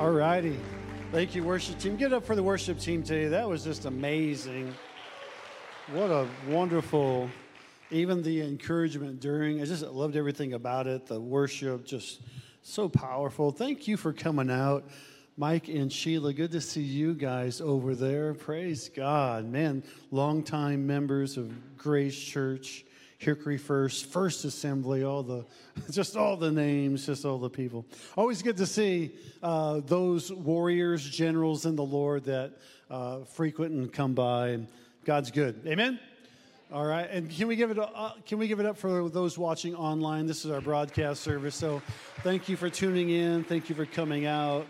[0.00, 0.56] All righty.
[1.12, 1.96] Thank you, worship team.
[1.98, 3.28] Get up for the worship team today.
[3.28, 4.74] That was just amazing.
[5.92, 7.28] What a wonderful,
[7.90, 9.60] even the encouragement during.
[9.60, 11.04] I just loved everything about it.
[11.04, 12.22] The worship, just
[12.62, 13.50] so powerful.
[13.50, 14.88] Thank you for coming out.
[15.36, 18.32] Mike and Sheila, good to see you guys over there.
[18.32, 19.44] Praise God.
[19.44, 22.86] Man, longtime members of Grace Church.
[23.20, 25.44] Hickory First, First Assembly, all the,
[25.90, 27.84] just all the names, just all the people.
[28.16, 29.12] Always good to see
[29.42, 32.52] uh, those warriors, generals in the Lord that
[32.90, 34.60] uh, frequent and come by.
[35.04, 35.60] God's good.
[35.66, 36.00] Amen.
[36.72, 39.36] All right, and can we give it uh, can we give it up for those
[39.36, 40.26] watching online?
[40.26, 41.82] This is our broadcast service, so
[42.22, 43.44] thank you for tuning in.
[43.44, 44.66] Thank you for coming out.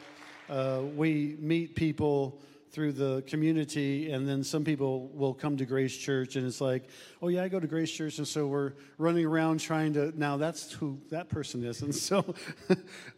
[0.48, 2.40] Uh, we meet people
[2.72, 6.88] through the community, and then some people will come to Grace Church, and it's like,
[7.20, 10.16] oh yeah, I go to Grace Church, and so we're running around trying to.
[10.18, 12.34] Now that's who that person is, and so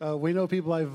[0.00, 0.92] uh, we know people I've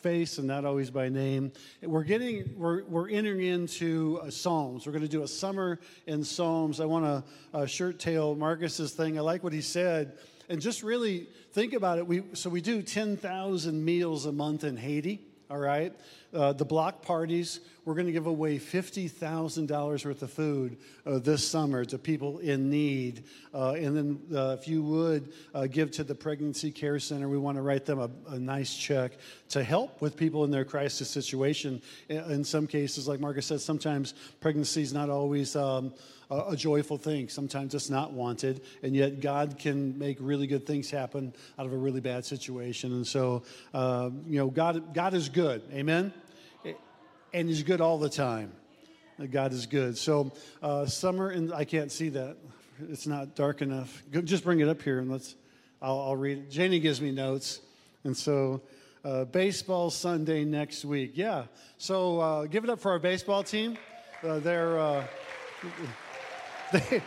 [0.00, 1.52] faced, and not always by name.
[1.82, 4.86] We're getting, we're we're entering into uh, Psalms.
[4.86, 6.80] We're going to do a summer in Psalms.
[6.80, 9.18] I want to uh, shirt tail Marcus's thing.
[9.18, 10.16] I like what he said.
[10.50, 12.06] And just really think about it.
[12.06, 15.94] We, so we do 10,000 meals a month in Haiti all right?
[16.34, 20.76] Uh, the block parties, we're going to give away $50,000 worth of food
[21.06, 23.24] uh, this summer to people in need.
[23.54, 27.38] Uh, and then uh, if you would uh, give to the Pregnancy Care Center, we
[27.38, 29.12] want to write them a, a, nice check
[29.48, 31.80] to help with people in their crisis situation.
[32.10, 35.56] In, in some cases, like Marcus said, sometimes pregnancy is not always.
[35.56, 35.94] Um,
[36.30, 37.28] a, joyful thing.
[37.28, 41.72] Sometimes it's not wanted, and yet God can make really good things happen out of
[41.72, 42.92] a really bad situation.
[42.92, 45.62] And so, uh, you know, God, God is good.
[45.72, 46.12] Amen?
[47.32, 48.52] And He's good all the time.
[49.30, 49.98] God is good.
[49.98, 52.36] So, uh, summer, and I can't see that.
[52.88, 54.02] It's not dark enough.
[54.24, 55.34] Just bring it up here and let's,
[55.82, 56.50] I'll, I'll read it.
[56.50, 57.60] Janie gives me notes.
[58.04, 58.62] And so,
[59.04, 61.12] uh, baseball Sunday next week.
[61.14, 61.44] Yeah.
[61.78, 63.76] So, uh, give it up for our baseball team.
[64.22, 64.78] Uh, they're.
[64.78, 65.06] Uh,
[66.72, 67.02] they,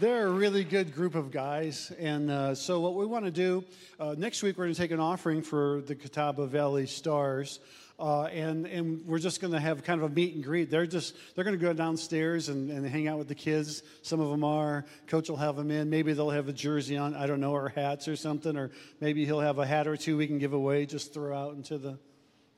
[0.00, 1.90] they're a really good group of guys.
[1.98, 3.64] And uh, so, what we want to do
[3.98, 7.60] uh, next week, we're going to take an offering for the Catawba Valley Stars.
[7.98, 10.70] Uh, and, and we're just going to have kind of a meet and greet.
[10.70, 13.82] They're just they're going to go downstairs and, and hang out with the kids.
[14.02, 14.84] Some of them are.
[15.08, 15.90] Coach will have them in.
[15.90, 17.16] Maybe they'll have a jersey on.
[17.16, 18.56] I don't know, or hats or something.
[18.56, 18.70] Or
[19.00, 20.86] maybe he'll have a hat or two we can give away.
[20.86, 21.98] Just throw out into the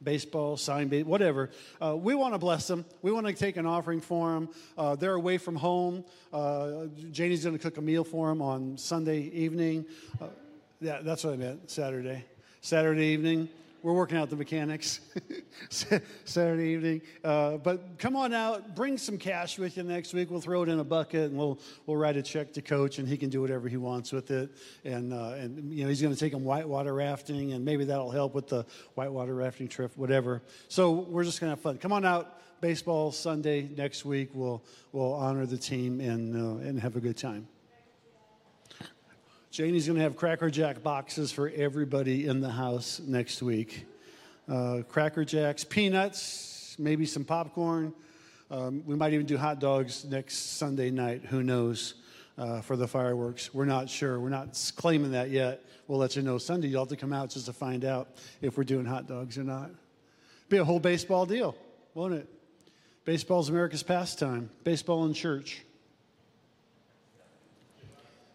[0.02, 1.50] baseball, sign, whatever.
[1.80, 2.84] Uh, we want to bless them.
[3.02, 4.48] We want to take an offering for them.
[4.76, 6.04] Uh, they're away from home.
[6.32, 9.86] Uh, Janie's going to cook a meal for them on Sunday evening.
[10.20, 10.28] Uh,
[10.80, 12.24] yeah, that's what I meant, Saturday.
[12.62, 13.48] Saturday evening.
[13.82, 15.00] We're working out the mechanics
[16.24, 17.02] Saturday evening.
[17.24, 20.30] Uh, but come on out, bring some cash with you next week.
[20.30, 23.08] We'll throw it in a bucket and we'll, we'll write a check to coach and
[23.08, 24.50] he can do whatever he wants with it.
[24.84, 28.10] And, uh, and you know, he's going to take him whitewater rafting and maybe that'll
[28.10, 30.42] help with the whitewater rafting trip, whatever.
[30.68, 31.78] So we're just going to have fun.
[31.78, 34.30] Come on out, baseball Sunday next week.
[34.34, 37.48] We'll, we'll honor the team and, uh, and have a good time.
[39.50, 43.84] Janie's going to have Cracker Jack boxes for everybody in the house next week.
[44.48, 47.92] Uh, Cracker Jacks, peanuts, maybe some popcorn.
[48.48, 51.24] Um, we might even do hot dogs next Sunday night.
[51.24, 51.94] Who knows?
[52.38, 53.52] Uh, for the fireworks.
[53.52, 54.18] We're not sure.
[54.18, 55.62] We're not claiming that yet.
[55.88, 56.68] We'll let you know Sunday.
[56.68, 58.08] You'll have to come out just to find out
[58.40, 59.70] if we're doing hot dogs or not.
[60.48, 61.54] Be a whole baseball deal,
[61.92, 62.26] won't it?
[63.04, 64.48] Baseball's America's pastime.
[64.64, 65.60] Baseball in church.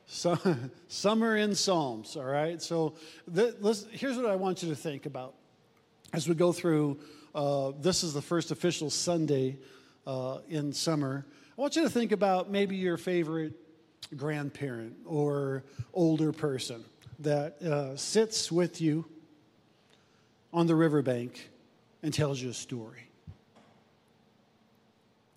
[0.07, 0.37] So,
[0.87, 2.61] summer in Psalms, all right?
[2.61, 2.95] So
[3.27, 3.55] the,
[3.91, 5.35] here's what I want you to think about
[6.13, 6.99] as we go through.
[7.33, 9.57] Uh, this is the first official Sunday
[10.07, 11.25] uh, in summer.
[11.57, 13.53] I want you to think about maybe your favorite
[14.15, 16.85] grandparent or older person
[17.19, 19.05] that uh, sits with you
[20.53, 21.49] on the riverbank
[22.03, 23.04] and tells you a story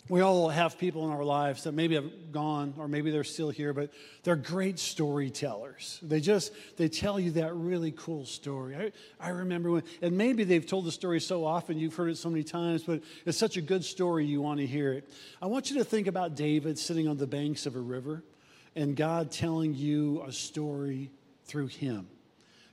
[0.09, 3.51] we all have people in our lives that maybe have gone or maybe they're still
[3.51, 3.91] here but
[4.23, 5.99] they're great storytellers.
[6.03, 8.77] They just they tell you that really cool story.
[8.77, 12.19] I, I remember when and maybe they've told the story so often you've heard it
[12.19, 15.11] so many times but it's such a good story you want to hear it.
[15.43, 18.23] I want you to think about david sitting on the banks of a river
[18.75, 21.11] and god telling you a story
[21.45, 22.07] through him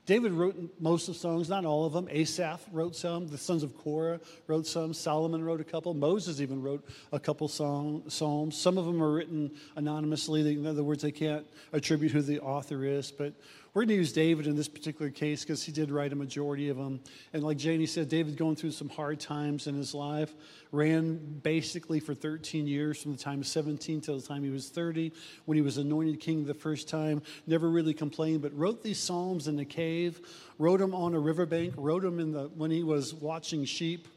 [0.06, 2.08] David wrote most of the songs, not all of them.
[2.08, 3.26] Asaph wrote some.
[3.26, 4.94] The sons of Korah wrote some.
[4.94, 5.94] Solomon wrote a couple.
[5.94, 8.56] Moses even wrote a couple song, psalms.
[8.56, 10.40] Some of them are written anonymously.
[10.52, 13.10] In other words, they can't attribute who the author is.
[13.10, 13.34] But
[13.76, 16.70] we're going to use David in this particular case because he did write a majority
[16.70, 16.98] of them.
[17.34, 20.34] And like Janie said, David going through some hard times in his life,
[20.72, 24.70] ran basically for 13 years from the time of 17 till the time he was
[24.70, 25.12] 30,
[25.44, 29.46] when he was anointed king the first time, never really complained, but wrote these psalms
[29.46, 30.22] in the cave,
[30.58, 34.08] wrote them on a riverbank, wrote them in the, when he was watching sheep.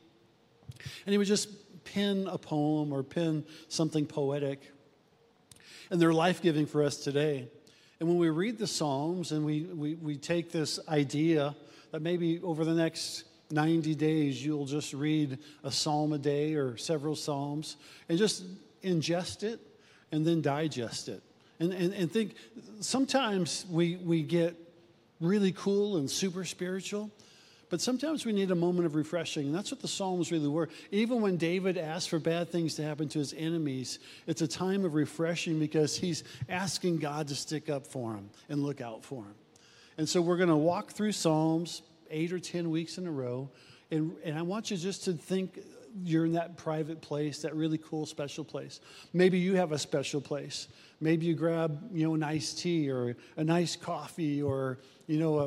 [1.05, 1.49] And he would just
[1.83, 4.71] pen a poem or pen something poetic.
[5.91, 7.49] And they're life giving for us today.
[7.99, 11.55] And when we read the Psalms and we, we, we take this idea
[11.91, 16.77] that maybe over the next 90 days you'll just read a psalm a day or
[16.77, 18.43] several psalms and just
[18.83, 19.59] ingest it
[20.11, 21.21] and then digest it.
[21.59, 22.35] And, and, and think
[22.79, 24.55] sometimes we, we get
[25.19, 27.11] really cool and super spiritual.
[27.69, 30.69] But sometimes we need a moment of refreshing, and that's what the Psalms really were.
[30.91, 34.85] Even when David asked for bad things to happen to his enemies, it's a time
[34.85, 39.23] of refreshing because he's asking God to stick up for him and look out for
[39.23, 39.35] him.
[39.97, 43.49] And so we're going to walk through Psalms eight or 10 weeks in a row.
[43.91, 45.59] And, and I want you just to think
[46.03, 48.79] you're in that private place, that really cool, special place.
[49.13, 50.67] Maybe you have a special place.
[51.01, 55.39] Maybe you grab, you know, an iced tea or a nice coffee or you know,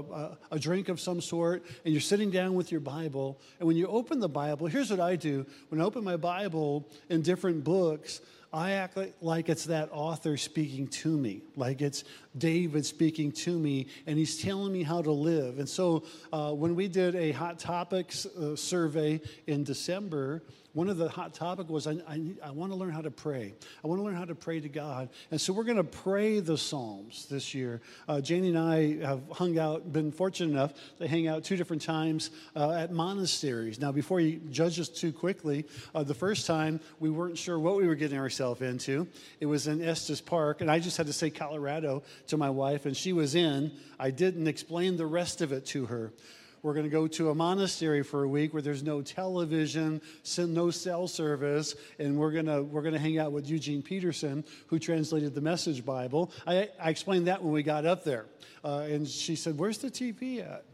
[0.51, 3.41] a, a, drink of some sort, and you're sitting down with your Bible.
[3.61, 6.89] And when you open the Bible, here's what I do when I open my Bible
[7.09, 8.21] in different books,
[8.53, 12.05] I act like, it's that author speaking to me, like it's
[12.37, 15.59] David speaking to me, and he's telling me how to live.
[15.59, 20.97] And so uh, when we did a Hot Topics uh, survey in December, one of
[20.97, 23.55] the hot topic was I, I, I want to learn how to pray.
[23.85, 25.11] I want to learn how to pray to God.
[25.31, 27.83] And so we're going to pray the Psalms this year.
[28.09, 31.83] Uh, Janie and I have hung out, been fortunate enough to hang out two different
[31.83, 33.79] times uh, at monasteries.
[33.79, 37.77] Now, before you judge us too quickly, uh, the first time we weren't sure what
[37.77, 39.07] we were getting ourselves into.
[39.41, 42.87] It was in Estes Park, and I just had to say Colorado to my wife,
[42.87, 43.73] and she was in.
[43.99, 46.13] I didn't explain the rest of it to her.
[46.63, 50.01] We're going to go to a monastery for a week where there's no television,
[50.39, 54.45] no cell service, and we're going to, we're going to hang out with Eugene Peterson,
[54.69, 56.31] who translated the Message Bible.
[56.47, 58.27] I, I explained that when we got up there.
[58.65, 60.65] Uh, and she said, Where's the TV at?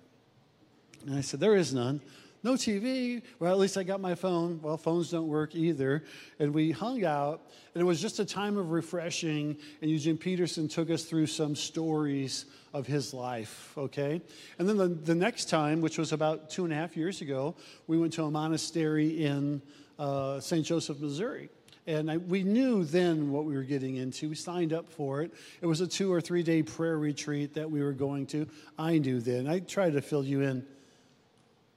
[1.06, 2.02] And I said, There is none.
[2.43, 3.23] No TV.
[3.40, 4.61] Well, at least I got my phone.
[4.62, 6.05] Well, phones don't work either.
[6.38, 7.43] And we hung out,
[7.75, 9.56] and it was just a time of refreshing.
[9.82, 14.20] And Eugene Peterson took us through some stories of his life, okay?
[14.58, 17.56] And then the, the next time, which was about two and a half years ago,
[17.87, 19.61] we went to a monastery in
[19.99, 20.64] uh, St.
[20.64, 21.49] Joseph, Missouri.
[21.88, 24.29] And I, we knew then what we were getting into.
[24.29, 25.32] We signed up for it.
[25.62, 28.46] It was a two or three day prayer retreat that we were going to.
[28.79, 29.49] I knew then.
[29.49, 30.67] I tried to fill you in.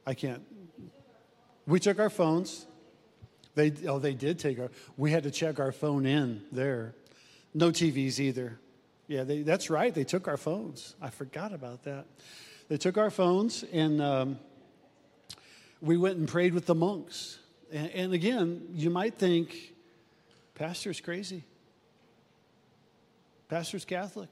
[0.06, 0.42] I can't.
[1.68, 2.66] We took our phones.
[3.56, 6.96] They, oh, they did take our, we had to check our phone in there.
[7.54, 8.60] No TVs either.
[9.08, 9.94] Yeah, they, that's right.
[9.94, 10.96] They took our phones.
[11.02, 12.06] I forgot about that.
[12.70, 14.40] They took our phones and um,
[15.82, 17.40] we went and prayed with the monks.
[17.72, 19.74] And, and again, you might think,
[20.56, 21.44] Pastor's crazy.
[23.50, 24.30] Pastor's Catholic.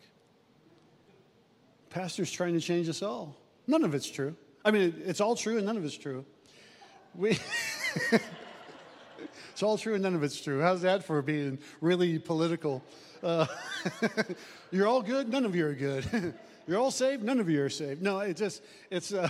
[1.89, 3.35] Pastor's trying to change us all.
[3.67, 4.35] None of it's true.
[4.63, 6.23] I mean, it's all true and none of it's true.
[7.15, 7.37] We.
[9.51, 10.61] it's all true and none of it's true.
[10.61, 12.83] How's that for being really political?
[13.21, 13.45] Uh,
[14.71, 16.33] you're all good, none of you are good.
[16.67, 18.01] you're all saved, none of you are saved.
[18.01, 19.29] No, it just, it's, uh,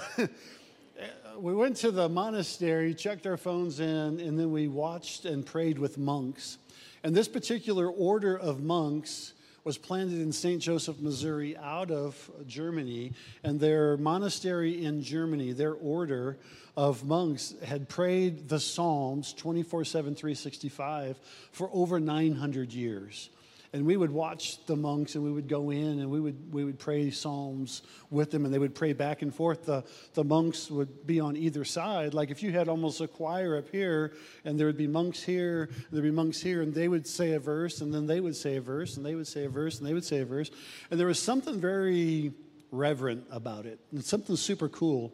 [1.37, 5.79] we went to the monastery, checked our phones in, and then we watched and prayed
[5.79, 6.57] with monks.
[7.03, 9.33] And this particular order of monks
[9.69, 10.63] was planted in St.
[10.63, 13.13] Joseph, Missouri, out of Germany.
[13.43, 16.39] And their monastery in Germany, their order
[16.75, 21.19] of monks, had prayed the Psalms 24 7, 365
[21.51, 23.29] for over 900 years
[23.71, 26.63] and we would watch the monks and we would go in and we would, we
[26.63, 29.65] would pray psalms with them and they would pray back and forth.
[29.65, 29.83] The,
[30.13, 32.13] the monks would be on either side.
[32.13, 35.69] Like if you had almost a choir up here and there would be monks here
[35.91, 38.57] there'd be monks here and they would say a verse and then they would say
[38.57, 40.49] a verse and they would say a verse and they would say a verse.
[40.89, 42.33] And there was something very
[42.71, 45.13] reverent about it and something super cool.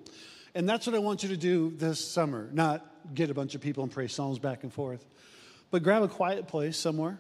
[0.54, 2.50] And that's what i want you to do this summer.
[2.54, 5.06] Not get a bunch of people and pray psalms back and forth
[5.72, 7.20] but grab a quiet place somewhere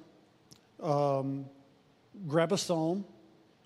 [0.81, 1.45] um,
[2.27, 3.05] grab a psalm,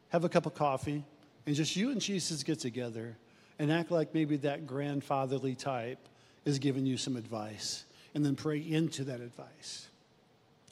[0.09, 1.03] have a cup of coffee,
[1.45, 3.17] and just you and Jesus get together
[3.57, 6.07] and act like maybe that grandfatherly type
[6.45, 7.85] is giving you some advice.
[8.15, 9.87] And then pray into that advice.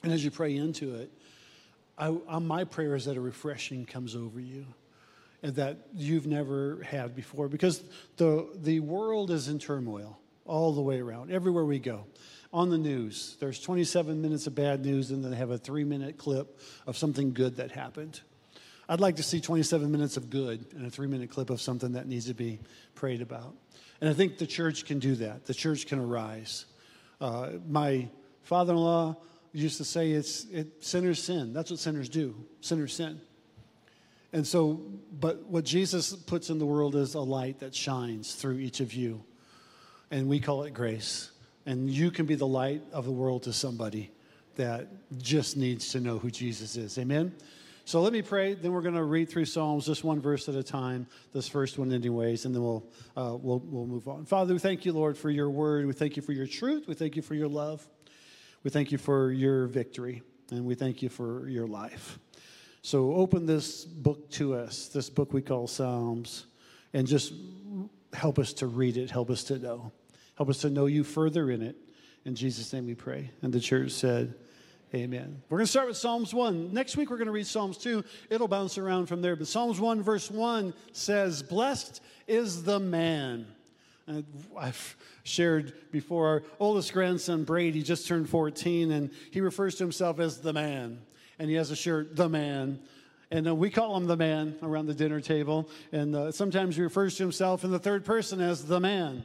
[0.02, 1.10] And as you pray into it,
[1.96, 4.66] I, I, my prayer is that a refreshing comes over you
[5.42, 7.82] and that you've never had before because
[8.16, 12.06] the, the world is in turmoil all the way around, everywhere we go
[12.52, 13.36] on the news.
[13.40, 16.96] There's 27 minutes of bad news, and then they have a three minute clip of
[16.96, 18.20] something good that happened.
[18.88, 21.92] I'd like to see 27 minutes of good and a three minute clip of something
[21.92, 22.58] that needs to be
[22.94, 23.54] prayed about.
[24.00, 25.44] And I think the church can do that.
[25.44, 26.64] The church can arise.
[27.20, 28.08] Uh, my
[28.44, 29.16] father in law
[29.52, 31.52] used to say it's it, sinners sin.
[31.52, 32.34] That's what sinners do.
[32.60, 33.20] Sinners sin.
[34.32, 34.80] And so,
[35.12, 38.92] but what Jesus puts in the world is a light that shines through each of
[38.92, 39.22] you.
[40.10, 41.30] And we call it grace.
[41.68, 44.10] And you can be the light of the world to somebody
[44.56, 46.96] that just needs to know who Jesus is.
[46.96, 47.34] Amen?
[47.84, 48.54] So let me pray.
[48.54, 51.06] Then we're going to read through Psalms just one verse at a time.
[51.34, 52.86] This first one, anyways, and then we'll
[53.18, 54.24] uh, we'll we'll move on.
[54.24, 55.84] Father, we thank you, Lord, for your word.
[55.84, 56.88] We thank you for your truth.
[56.88, 57.86] We thank you for your love.
[58.64, 62.18] We thank you for your victory, and we thank you for your life.
[62.80, 66.46] So open this book to us, this book we call Psalms,
[66.94, 67.34] and just
[68.14, 69.10] help us to read it.
[69.10, 69.92] Help us to know.
[70.38, 71.74] Help us to know you further in it.
[72.24, 73.32] In Jesus' name we pray.
[73.42, 74.34] And the church said.
[74.94, 75.42] Amen.
[75.50, 76.72] We're going to start with Psalms 1.
[76.72, 78.02] Next week, we're going to read Psalms 2.
[78.30, 79.34] It'll bounce around from there.
[79.34, 83.46] But Psalms 1, verse 1 says, Blessed is the man.
[84.56, 90.20] I've shared before, our oldest grandson, Brady, just turned 14, and he refers to himself
[90.20, 91.00] as the man.
[91.40, 92.78] And he has a shirt, the man.
[93.32, 95.68] And uh, we call him the man around the dinner table.
[95.90, 99.24] And uh, sometimes he refers to himself in the third person as the man.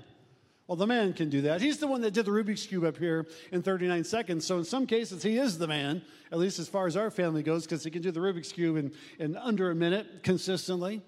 [0.73, 1.61] Well, the man can do that.
[1.61, 4.43] He's the one that did the Rubik's Cube up here in 39 seconds.
[4.43, 6.01] So, in some cases, he is the man,
[6.31, 8.77] at least as far as our family goes, because he can do the Rubik's Cube
[8.77, 10.95] in, in under a minute consistently.
[10.95, 11.03] And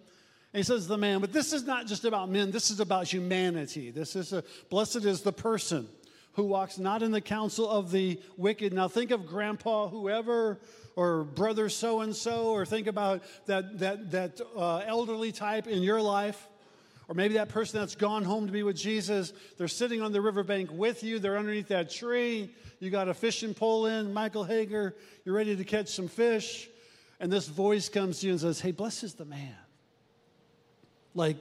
[0.53, 1.19] he says, the man.
[1.19, 3.89] But this is not just about men, this is about humanity.
[3.89, 5.87] This is a, blessed is the person
[6.33, 8.71] who walks not in the counsel of the wicked.
[8.71, 10.59] Now, think of grandpa, whoever,
[10.95, 15.81] or brother so and so, or think about that, that, that uh, elderly type in
[15.81, 16.49] your life
[17.07, 20.21] or maybe that person that's gone home to be with Jesus, they're sitting on the
[20.21, 24.95] riverbank with you, they're underneath that tree, you got a fishing pole in, Michael Hager,
[25.23, 26.67] you're ready to catch some fish,
[27.19, 29.55] and this voice comes to you and says, Hey, blessed is the man.
[31.13, 31.37] Like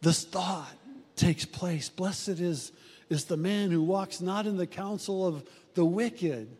[0.00, 0.72] this thought
[1.16, 1.88] takes place.
[1.88, 2.72] Blessed is,
[3.08, 5.42] is the man who walks not in the counsel of
[5.74, 6.56] the wicked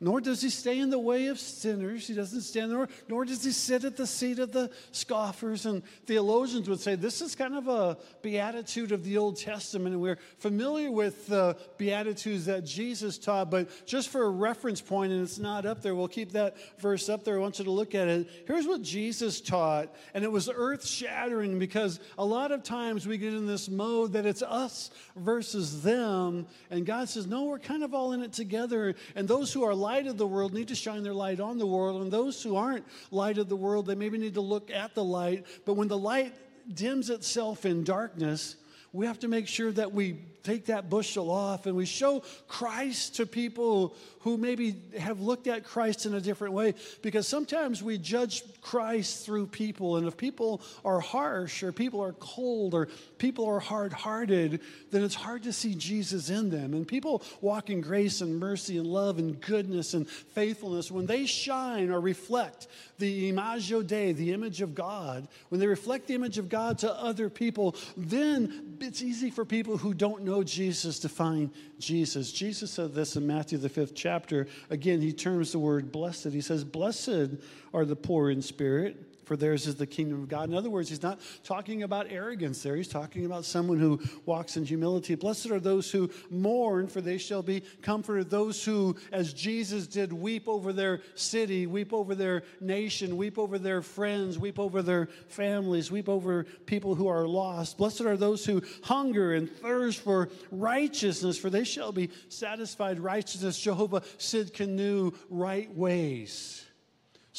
[0.00, 2.06] nor does he stay in the way of sinners.
[2.06, 5.66] He doesn't stand there, nor does he sit at the seat of the scoffers.
[5.66, 9.94] And theologians would say this is kind of a beatitude of the Old Testament.
[9.94, 15.12] And we're familiar with the beatitudes that Jesus taught, but just for a reference point,
[15.12, 17.36] and it's not up there, we'll keep that verse up there.
[17.36, 18.28] I want you to look at it.
[18.46, 23.18] Here's what Jesus taught, and it was earth shattering because a lot of times we
[23.18, 26.46] get in this mode that it's us versus them.
[26.70, 28.94] And God says, no, we're kind of all in it together.
[29.14, 31.66] And those who are light of the world need to shine their light on the
[31.66, 32.00] world.
[32.00, 35.02] And those who aren't light of the world, they maybe need to look at the
[35.02, 35.46] light.
[35.66, 36.32] But when the light
[36.72, 38.54] dims itself in darkness,
[38.92, 43.16] we have to make sure that we take that bushel off and we show Christ
[43.16, 47.96] to people who maybe have looked at Christ in a different way because sometimes we
[47.96, 49.96] judge Christ through people.
[49.96, 55.02] And if people are harsh or people are cold or people are hard hearted, then
[55.02, 56.74] it's hard to see Jesus in them.
[56.74, 61.24] And people walk in grace and mercy and love and goodness and faithfulness, when they
[61.24, 62.68] shine or reflect
[62.98, 66.92] the imago Dei, the image of God, when they reflect the image of God to
[66.92, 72.30] other people, then it's easy for people who don't know Jesus to find Jesus.
[72.32, 74.46] Jesus said this in Matthew, the fifth chapter.
[74.70, 76.28] Again, he terms the word blessed.
[76.28, 77.30] He says, Blessed
[77.74, 80.48] are the poor in spirit for theirs is the kingdom of God.
[80.48, 82.74] In other words, he's not talking about arrogance there.
[82.74, 85.14] He's talking about someone who walks in humility.
[85.14, 88.28] Blessed are those who mourn, for they shall be comforted.
[88.28, 93.56] Those who, as Jesus did, weep over their city, weep over their nation, weep over
[93.56, 97.78] their friends, weep over their families, weep over people who are lost.
[97.78, 102.98] Blessed are those who hunger and thirst for righteousness, for they shall be satisfied.
[102.98, 106.66] Righteousness, Jehovah Tsidkenu, right ways.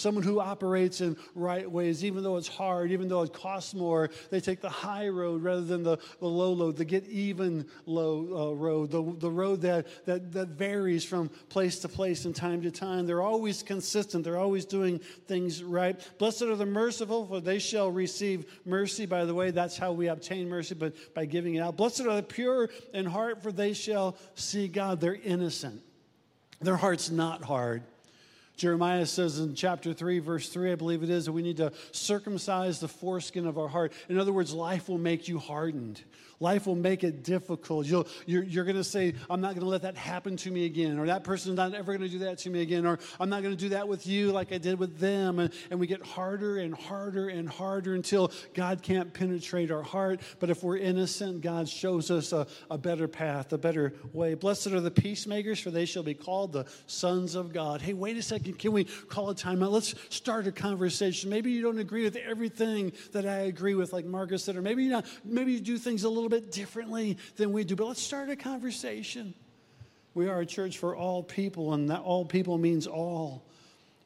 [0.02, 4.10] Someone who operates in right ways, even though it's hard, even though it costs more,
[4.32, 8.52] they take the high road rather than the, the low road, the get even low
[8.52, 12.64] uh, road, the, the road that, that, that varies from place to place and time
[12.64, 13.06] to time.
[13.06, 16.00] They're always consistent, they're always doing things right.
[16.18, 19.06] Blessed are the merciful, for they shall receive mercy.
[19.06, 21.78] By the way, that's how we obtain mercy, but by giving it out.
[21.78, 25.00] Blessed are the pure in heart, for they shall see God.
[25.00, 25.82] They're innocent,
[26.60, 27.84] their heart's not hard.
[28.62, 31.74] Jeremiah says in chapter 3, verse 3, I believe it is, that we need to
[31.92, 33.92] circumcise the foreskin of our heart.
[34.08, 36.04] In other words, life will make you hardened.
[36.42, 37.86] Life will make it difficult.
[37.86, 40.66] You'll, you're, you're going to say, I'm not going to let that happen to me
[40.66, 43.30] again, or that person's not ever going to do that to me again, or I'm
[43.30, 45.40] not going to do that with you like I did with them.
[45.40, 50.20] And, and we get harder and harder and harder until God can't penetrate our heart.
[50.40, 54.34] But if we're innocent, God shows us a, a better path, a better way.
[54.34, 57.82] Blessed are the peacemakers, for they shall be called the sons of God.
[57.82, 59.72] Hey, wait a second can, we call a timeout?
[59.72, 61.30] Let's start a conversation.
[61.30, 64.84] Maybe you don't agree with everything that I agree with, like Marcus said, or maybe,
[64.84, 68.02] you not, maybe you do things a little bit differently than we do, but let's
[68.02, 69.34] start a conversation.
[70.14, 73.46] We are a church for all people, and that all people means all.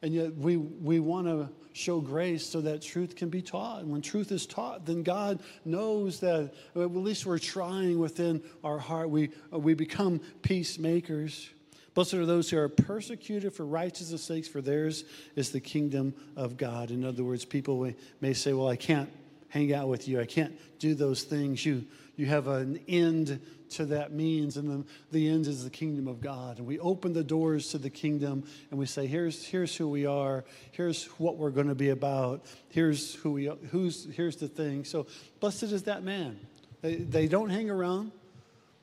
[0.02, 3.82] And yet we, we want to show grace so that truth can be taught.
[3.82, 8.42] And when truth is taught, then God knows that uh, at least we're trying within
[8.62, 9.10] our heart.
[9.10, 11.48] We, uh, we become peacemakers.
[11.94, 15.04] Blessed are those who are persecuted for righteousness' sakes, for theirs
[15.34, 16.90] is the kingdom of God.
[16.90, 17.90] In other words, people
[18.20, 19.10] may say, Well, I can't
[19.48, 21.64] hang out with you, I can't do those things.
[21.64, 21.84] You,
[22.16, 26.20] you have an end to that means, and the, the end is the kingdom of
[26.20, 26.58] God.
[26.58, 30.06] And we open the doors to the kingdom and we say, here's, here's who we
[30.06, 34.84] are, here's what we're going to be about, here's who we who's here's the thing.
[34.84, 35.06] So
[35.40, 36.38] blessed is that man.
[36.82, 38.12] They, they don't hang around,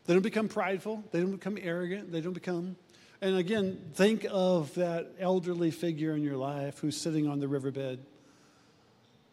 [0.05, 2.75] they don't become prideful, they don't become arrogant, they don't become
[3.23, 8.05] and again, think of that elderly figure in your life who's sitting on the riverbed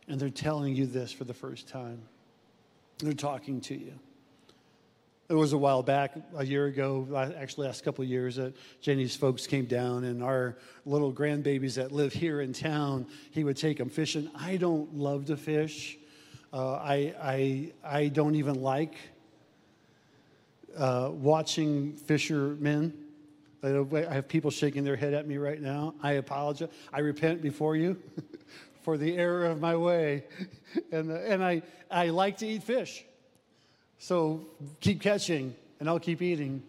[0.07, 2.01] and they're telling you this for the first time.
[3.01, 3.95] They're talking to you.
[5.29, 7.07] It was a while back, a year ago,
[7.39, 11.93] actually last couple of years, that Jenny's folks came down, and our little grandbabies that
[11.93, 14.29] live here in town, he would take them fishing.
[14.37, 15.97] I don't love to fish.
[16.53, 18.95] Uh, I, I, I don't even like
[20.77, 22.93] uh, watching fishermen.
[23.63, 23.69] I
[24.11, 25.95] have people shaking their head at me right now.
[26.03, 26.71] I apologize.
[26.93, 28.03] I repent before you
[28.83, 30.25] for the error of my way.
[30.93, 33.05] And, and I, I like to eat fish.
[33.99, 34.47] So
[34.81, 36.63] keep catching, and I'll keep eating.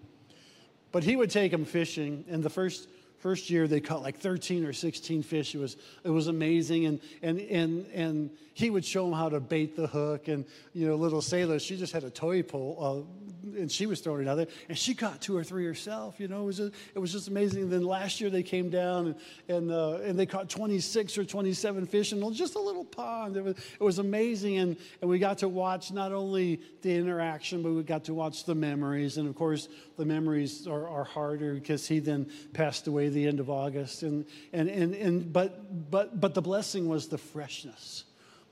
[0.91, 2.87] But he would take them fishing, and the first
[3.21, 5.55] first year they caught like 13 or 16 fish.
[5.55, 9.39] It was it was amazing, and and and and he would show them how to
[9.39, 10.27] bait the hook.
[10.27, 13.05] And you know, little Sailor, she just had a toy pole,
[13.47, 16.19] uh, and she was throwing it out there, and she caught two or three herself.
[16.19, 17.63] You know, it was just, it was just amazing.
[17.63, 19.15] And then last year they came down and
[19.47, 23.37] and, uh, and they caught 26 or 27 fish in just a little pond.
[23.37, 27.61] It was it was amazing, and and we got to watch not only the interaction,
[27.61, 29.17] but we got to watch the memories.
[29.17, 33.39] And of course, the memories are, are harder because he then passed away the end
[33.39, 34.03] of August.
[34.03, 38.05] And and and and but but but the blessing was the freshness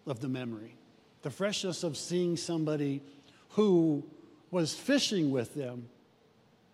[0.06, 0.76] of the memory,
[1.22, 3.02] the freshness of seeing somebody
[3.50, 4.04] who
[4.52, 5.90] was fishing with them,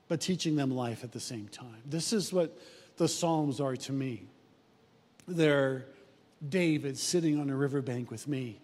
[0.08, 1.82] but teaching them life at the same time.
[1.86, 2.58] This is what
[2.98, 4.24] the Psalms are to me.
[5.28, 5.86] They're
[6.48, 8.60] David sitting on a riverbank with me,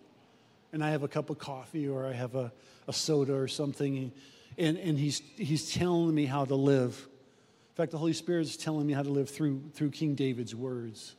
[0.72, 2.52] and I have a cup of coffee or I have a,
[2.88, 4.12] a soda or something,
[4.58, 7.08] and, and he's, he's telling me how to live.
[7.82, 11.16] Fact, the Holy Spirit is telling me how to live through, through King David's words.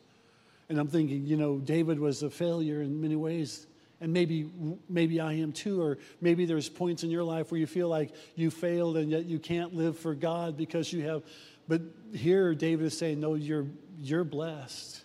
[0.69, 3.67] And I'm thinking, you know, David was a failure in many ways.
[4.01, 4.49] And maybe,
[4.89, 8.15] maybe I am too, or maybe there's points in your life where you feel like
[8.37, 11.25] you failed and yet you can't live for God because you have.
[11.67, 11.83] But
[12.15, 13.67] here, David is saying, no, you're,
[14.01, 15.03] you're blessed.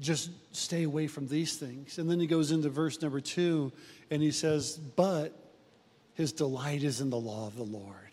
[0.00, 1.98] Just stay away from these things.
[1.98, 3.72] And then he goes into verse number two
[4.10, 5.32] and he says, but
[6.14, 8.03] his delight is in the law of the Lord.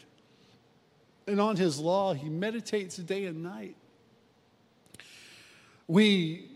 [1.28, 3.76] And on his law, he meditates day and night.
[5.88, 6.50] We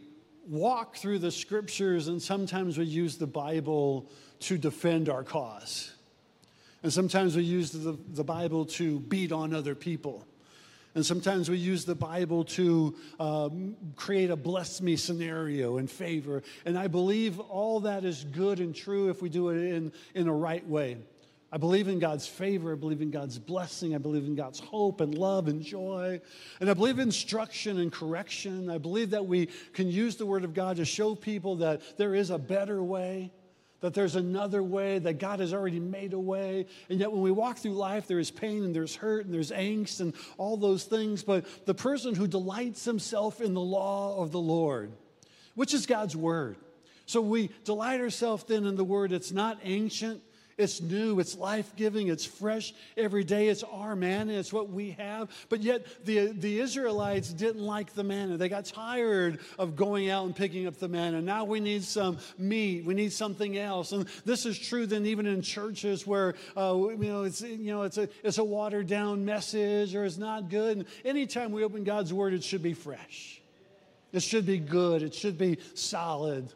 [0.48, 4.10] walk through the scriptures, and sometimes we use the Bible
[4.42, 5.94] to defend our cause.
[6.84, 10.26] And sometimes we use the, the Bible to beat on other people.
[10.94, 16.42] And sometimes we use the Bible to um, create a bless me scenario in favor.
[16.64, 20.28] And I believe all that is good and true if we do it in, in
[20.30, 20.98] a right way.
[21.52, 22.74] I believe in God's favor.
[22.74, 23.96] I believe in God's blessing.
[23.96, 26.20] I believe in God's hope and love and joy.
[26.60, 28.70] And I believe instruction and correction.
[28.70, 32.16] I believe that we can use the Word of God to show people that there
[32.16, 33.32] is a better way,
[33.82, 36.66] that there's another way, that God has already made a way.
[36.90, 39.52] And yet, when we walk through life, there is pain and there's hurt and there's
[39.52, 41.24] angst and all those things.
[41.24, 44.92] But the person who delights himself in the law of the Lord,
[45.54, 46.58] which is God's Word.
[47.06, 49.12] So we delight ourselves then in the Word.
[49.12, 50.22] It's not ancient.
[50.58, 53.50] It's new, it's life giving, it's fresh every day.
[53.50, 55.30] It's our manna, it's what we have.
[55.50, 58.38] But yet, the, the Israelites didn't like the manna.
[58.38, 61.22] They got tired of going out and picking up the manna.
[61.22, 63.92] Now we need some meat, we need something else.
[63.92, 67.82] And this is true then, even in churches where uh, you know, it's, you know,
[67.82, 70.78] it's, a, it's a watered down message or it's not good.
[70.78, 73.42] And anytime we open God's word, it should be fresh,
[74.14, 76.54] it should be good, it should be solid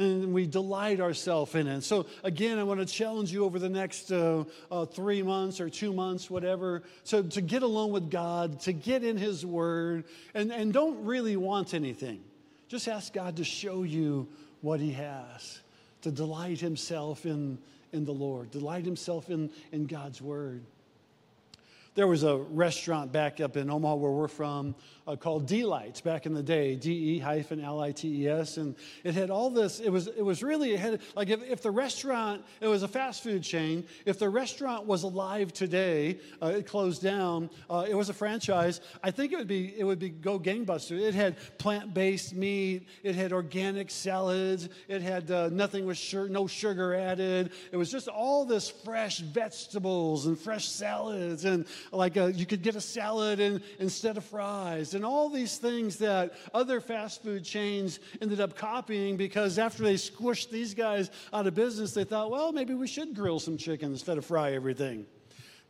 [0.00, 1.82] and we delight ourselves in it.
[1.82, 5.68] So, again, I want to challenge you over the next uh, uh, three months or
[5.68, 10.50] two months, whatever, to, to get alone with God, to get in His Word, and,
[10.50, 12.22] and don't really want anything.
[12.68, 14.26] Just ask God to show you
[14.62, 15.60] what He has,
[16.02, 17.58] to delight Himself in,
[17.92, 20.62] in the Lord, delight Himself in, in God's Word.
[21.96, 24.76] There was a restaurant back up in Omaha where we're from
[25.08, 28.58] uh, called Delights back in the day, D E hyphen L I T E S.
[28.58, 31.62] And it had all this, it was, it was really, it had, like if, if
[31.62, 36.46] the restaurant, it was a fast food chain, if the restaurant was alive today, uh,
[36.46, 39.98] it closed down, uh, it was a franchise, I think it would be, it would
[39.98, 40.96] be go gangbuster.
[41.00, 46.28] It had plant based meat, it had organic salads, it had uh, nothing with sugar,
[46.28, 47.50] no sugar added.
[47.72, 51.44] It was just all this fresh vegetables and fresh salads.
[51.44, 55.28] And like a, uh, you could get a salad and, instead of fries and all
[55.28, 60.74] these things that other fast food chains ended up copying because after they squished these
[60.74, 64.24] guys out of business, they thought, well, maybe we should grill some chicken instead of
[64.24, 65.06] fry everything.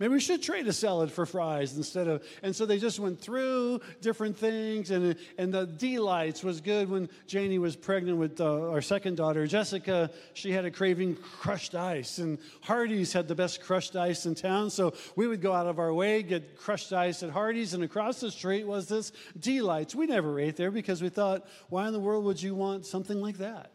[0.00, 2.24] Maybe we should trade a salad for fries instead of.
[2.42, 4.90] And so they just went through different things.
[4.90, 9.46] And, and the delights was good when Janie was pregnant with uh, our second daughter,
[9.46, 10.10] Jessica.
[10.32, 12.16] She had a craving crushed ice.
[12.16, 14.70] And Hardee's had the best crushed ice in town.
[14.70, 17.74] So we would go out of our way, get crushed ice at Hardee's.
[17.74, 19.94] And across the street was this delights.
[19.94, 23.20] We never ate there because we thought, why in the world would you want something
[23.20, 23.70] like that?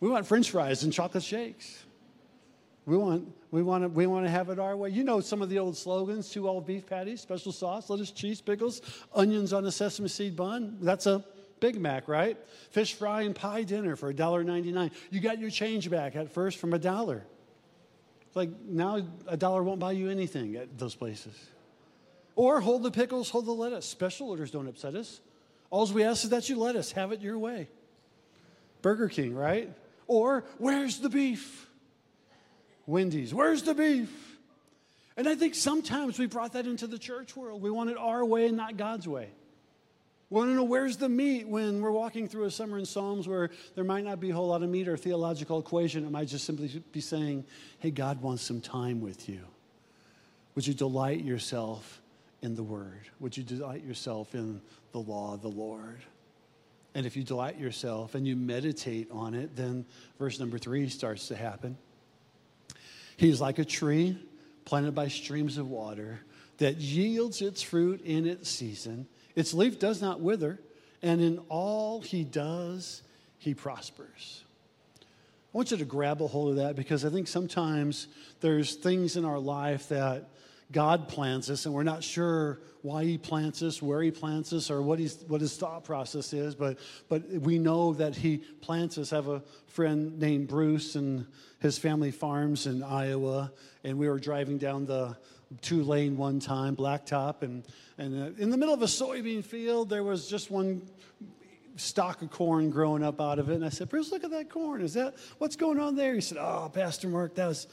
[0.00, 1.84] We want french fries and chocolate shakes.
[2.84, 4.90] We want, we, want to, we want to have it our way.
[4.90, 8.40] You know some of the old slogans two all beef patties, special sauce, lettuce, cheese,
[8.40, 8.82] pickles,
[9.14, 10.78] onions on a sesame seed bun.
[10.80, 11.24] That's a
[11.60, 12.36] Big Mac, right?
[12.70, 14.90] Fish fry and pie dinner for $1.99.
[15.10, 17.24] You got your change back at first from a dollar.
[18.34, 21.34] Like now, a dollar won't buy you anything at those places.
[22.34, 23.86] Or hold the pickles, hold the lettuce.
[23.86, 25.20] Special orders don't upset us.
[25.70, 27.68] All we ask is that you let us have it your way.
[28.80, 29.70] Burger King, right?
[30.08, 31.68] Or where's the beef?
[32.86, 33.32] Wendy's.
[33.32, 34.10] Where's the beef?
[35.16, 37.60] And I think sometimes we brought that into the church world.
[37.60, 39.28] We want it our way and not God's way.
[40.30, 43.28] We want to know where's the meat when we're walking through a summer in Psalms
[43.28, 46.06] where there might not be a whole lot of meat or theological equation.
[46.06, 47.44] It might just simply be saying,
[47.80, 49.40] hey, God wants some time with you.
[50.54, 52.00] Would you delight yourself
[52.40, 53.02] in the word?
[53.20, 56.00] Would you delight yourself in the law of the Lord?
[56.94, 59.84] And if you delight yourself and you meditate on it, then
[60.18, 61.76] verse number three starts to happen.
[63.16, 64.18] He is like a tree
[64.64, 66.20] planted by streams of water
[66.58, 69.06] that yields its fruit in its season.
[69.34, 70.60] Its leaf does not wither,
[71.02, 73.02] and in all he does,
[73.38, 74.44] he prospers.
[75.00, 78.08] I want you to grab a hold of that because I think sometimes
[78.40, 80.30] there's things in our life that
[80.72, 84.70] God plants us, and we're not sure why He plants us, where He plants us,
[84.70, 88.98] or what, he's, what His thought process is, but, but we know that He plants
[88.98, 89.12] us.
[89.12, 91.26] I have a friend named Bruce, and
[91.62, 93.52] his family farms in Iowa,
[93.84, 95.16] and we were driving down the
[95.60, 97.62] two lane one time, blacktop, and,
[97.98, 100.82] and uh, in the middle of a soybean field, there was just one
[101.76, 103.54] stalk of corn growing up out of it.
[103.54, 104.82] And I said, Bruce, look at that corn.
[104.82, 106.14] Is that what's going on there?
[106.14, 107.68] He said, Oh, Pastor Mark, that was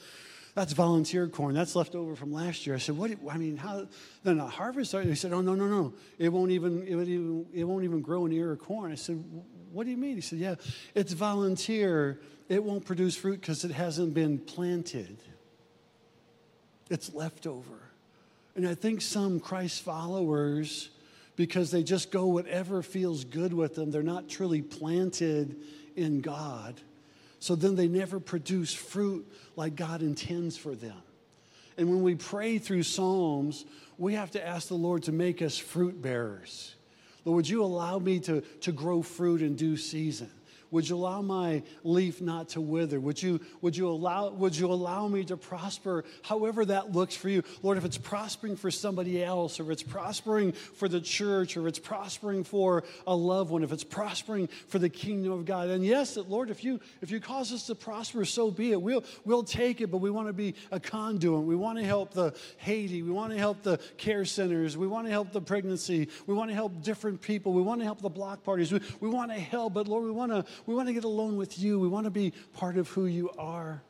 [0.54, 1.54] that's volunteer corn.
[1.54, 2.74] That's left over from last year.
[2.74, 3.12] I said, what?
[3.30, 3.86] I mean, how?
[4.24, 4.94] Then a harvest?
[4.94, 5.94] He said, oh no, no, no.
[6.18, 6.86] It won't even.
[6.86, 8.90] It, won't even, it won't even grow an ear of corn.
[8.90, 9.22] I said,
[9.72, 10.16] what do you mean?
[10.16, 10.56] He said, yeah,
[10.94, 12.20] it's volunteer.
[12.48, 15.18] It won't produce fruit because it hasn't been planted.
[16.90, 17.78] It's leftover.
[18.56, 20.90] And I think some Christ followers,
[21.36, 25.56] because they just go whatever feels good with them, they're not truly planted
[25.94, 26.80] in God
[27.40, 29.26] so then they never produce fruit
[29.56, 31.02] like God intends for them.
[31.76, 33.64] And when we pray through Psalms,
[33.96, 36.74] we have to ask the Lord to make us fruit bearers.
[37.24, 40.30] Lord, would you allow me to, to grow fruit in due season?
[40.70, 43.00] Would you allow my leaf not to wither?
[43.00, 47.28] Would you, would, you allow, would you allow me to prosper however that looks for
[47.28, 47.42] you?
[47.62, 51.78] Lord, if it's prospering for somebody else, or it's prospering for the church, or it's
[51.78, 55.68] prospering for a loved one, if it's prospering for the kingdom of God.
[55.68, 58.80] And yes, Lord, if you if you cause us to prosper, so be it.
[58.80, 61.44] We'll we'll take it, but we want to be a conduit.
[61.44, 63.02] We want to help the Haiti.
[63.02, 64.76] We want to help the care centers.
[64.76, 66.08] We want to help the pregnancy.
[66.26, 67.52] We want to help different people.
[67.52, 68.72] We want to help the block parties.
[68.72, 71.36] We, we want to help, but Lord, we want to we want to get alone
[71.36, 71.78] with you.
[71.78, 73.82] We want to be part of who you are.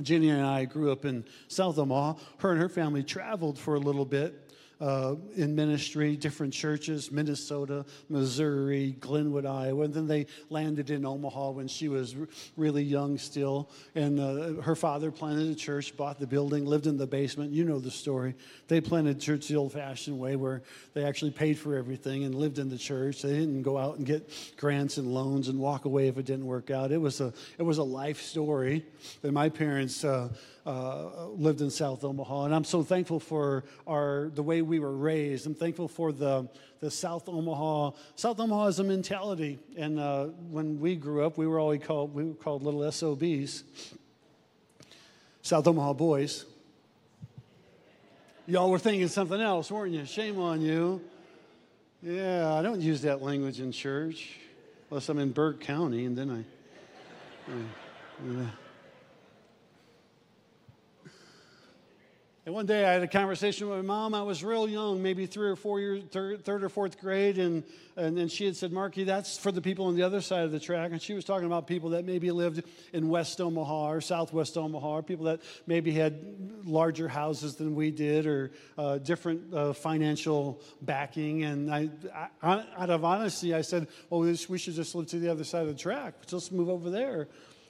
[0.00, 2.14] Jenny and I grew up in South Omaha.
[2.38, 4.51] Her and her family traveled for a little bit
[4.82, 9.84] uh, in ministry, different churches, Minnesota, Missouri, Glenwood, Iowa.
[9.84, 13.70] And then they landed in Omaha when she was r- really young still.
[13.94, 17.52] And uh, her father planted a church, bought the building, lived in the basement.
[17.52, 18.34] You know the story.
[18.66, 20.62] They planted church the old fashioned way where
[20.94, 23.22] they actually paid for everything and lived in the church.
[23.22, 26.46] They didn't go out and get grants and loans and walk away if it didn't
[26.46, 26.90] work out.
[26.90, 28.84] It was a, it was a life story
[29.20, 30.02] that my parents.
[30.02, 30.30] Uh,
[30.64, 34.96] uh, lived in South Omaha, and I'm so thankful for our the way we were
[34.96, 35.46] raised.
[35.46, 36.48] I'm thankful for the
[36.80, 37.92] the South Omaha.
[38.14, 42.14] South Omaha is a mentality, and uh, when we grew up, we were always called
[42.14, 43.64] we were called little SOBs,
[45.42, 46.44] South Omaha boys.
[48.46, 50.04] Y'all were thinking something else, weren't you?
[50.04, 51.00] Shame on you.
[52.02, 54.38] Yeah, I don't use that language in church
[54.90, 56.44] unless I'm in Burke County, and then I.
[58.22, 58.61] I
[62.44, 64.16] And one day I had a conversation with my mom.
[64.16, 67.38] I was real young, maybe three or four years, third, or fourth grade.
[67.38, 67.62] And,
[67.96, 70.50] and then she had said, Marky, that's for the people on the other side of
[70.50, 70.90] the track.
[70.90, 74.88] And she was talking about people that maybe lived in West Omaha or Southwest Omaha,
[74.88, 76.18] or people that maybe had
[76.64, 81.44] larger houses than we did or uh, different uh, financial backing.
[81.44, 81.90] And I,
[82.42, 85.62] I, out of honesty, I said, well, we should just live to the other side
[85.62, 86.14] of the track.
[86.32, 87.28] Let's move over there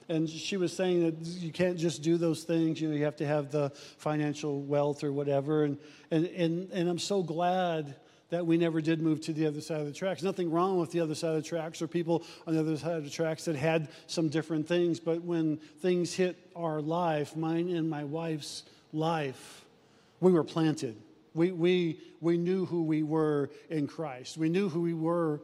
[0.09, 3.15] and she was saying that you can't just do those things you know you have
[3.17, 5.63] to have the financial wealth or whatever.
[5.63, 5.77] And
[6.11, 7.95] and and, and i'm so glad
[8.29, 10.23] that we never did move to the other side of the tracks.
[10.23, 12.97] Nothing wrong with the other side of the tracks or people on the other side
[12.97, 17.69] of the tracks that had some different things but when things hit our life mine
[17.69, 19.63] and my wife's life
[20.23, 20.95] we were planted.
[21.35, 24.37] We, we, we knew who we were in christ.
[24.37, 25.41] We knew who we were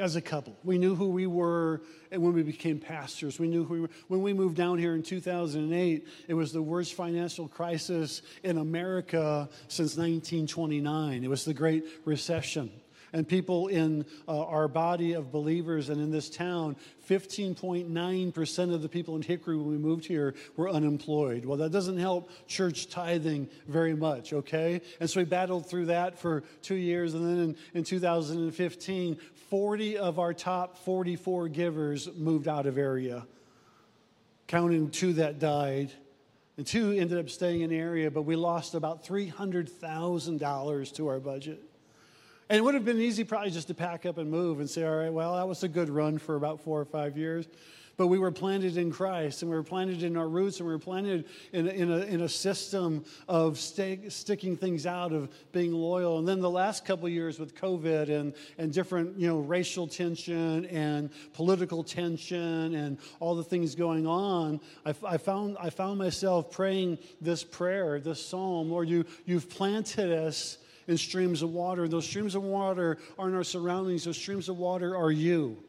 [0.00, 0.56] as a couple.
[0.64, 3.38] We knew who we were and when we became pastors.
[3.38, 3.90] We knew who we were.
[4.08, 9.48] When we moved down here in 2008, it was the worst financial crisis in America
[9.68, 11.22] since 1929.
[11.22, 12.70] It was the Great Recession
[13.12, 16.76] and people in uh, our body of believers and in this town,
[17.08, 21.44] 15.9% of the people in Hickory when we moved here were unemployed.
[21.44, 24.80] Well, that doesn't help church tithing very much, okay?
[25.00, 27.14] And so we battled through that for two years.
[27.14, 29.18] And then in, in 2015,
[29.50, 33.26] 40 of our top 44 givers moved out of area,
[34.46, 35.90] counting two that died.
[36.56, 41.69] And two ended up staying in area, but we lost about $300,000 to our budget.
[42.50, 44.84] And it would have been easy probably just to pack up and move and say,
[44.84, 47.46] all right, well, that was a good run for about four or five years.
[47.96, 50.72] But we were planted in Christ and we were planted in our roots and we
[50.72, 55.72] were planted in, in, a, in a system of stay, sticking things out, of being
[55.72, 56.18] loyal.
[56.18, 60.64] And then the last couple years with COVID and, and different, you know, racial tension
[60.66, 66.50] and political tension and all the things going on, I, I, found, I found myself
[66.50, 71.88] praying this prayer, this psalm, Lord, you, you've planted us in streams of water.
[71.88, 75.62] Those streams of water aren't our surroundings, those streams of water are you.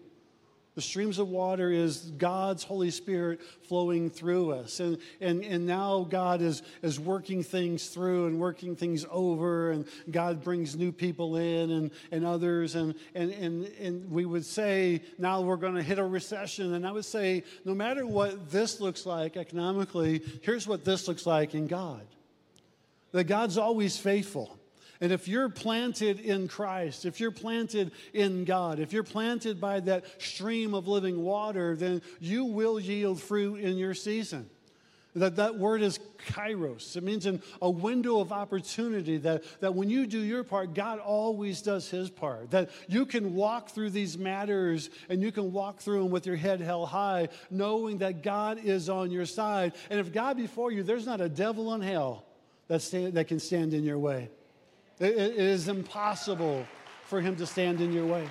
[0.74, 4.80] The streams of water is God's Holy Spirit flowing through us.
[4.80, 9.86] And, and, and now God is, is working things through and working things over, and
[10.10, 12.76] God brings new people in and, and others.
[12.76, 16.74] And, and, and, and we would say, now we're going to hit a recession.
[16.74, 21.26] And I would say, no matter what this looks like economically, here's what this looks
[21.26, 22.08] like in God
[23.12, 24.58] that God's always faithful.
[25.02, 29.80] And if you're planted in Christ, if you're planted in God, if you're planted by
[29.82, 34.48] that stream of living water, then you will yield fruit in your season.
[35.16, 36.96] That, that word is kairos.
[36.96, 41.00] It means in a window of opportunity that, that when you do your part, God
[41.00, 42.52] always does his part.
[42.52, 46.38] That you can walk through these matters and you can walk through them with your
[46.38, 49.74] head held high, knowing that God is on your side.
[49.90, 52.24] And if God before you, there's not a devil in hell
[52.68, 54.30] that, stand, that can stand in your way.
[55.02, 56.66] It, it is impossible
[57.06, 58.30] for him to stand in your way.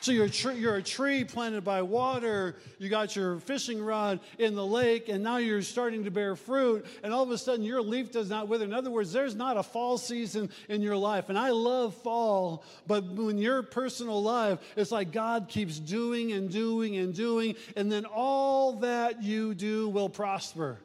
[0.00, 4.20] So you're a, tree, you're a tree planted by water, you got your fishing rod
[4.38, 7.64] in the lake, and now you're starting to bear fruit, and all of a sudden
[7.64, 8.66] your leaf does not wither.
[8.66, 11.30] In other words, there's not a fall season in your life.
[11.30, 16.50] And I love fall, but when your personal life, it's like God keeps doing and
[16.50, 20.78] doing and doing, and then all that you do will prosper.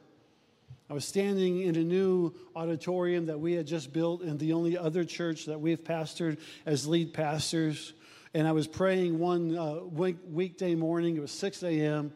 [0.90, 4.76] I was standing in a new auditorium that we had just built in the only
[4.76, 7.92] other church that we've pastored as lead pastors.
[8.34, 11.16] And I was praying one uh, week, weekday morning.
[11.16, 12.12] It was 6 a.m.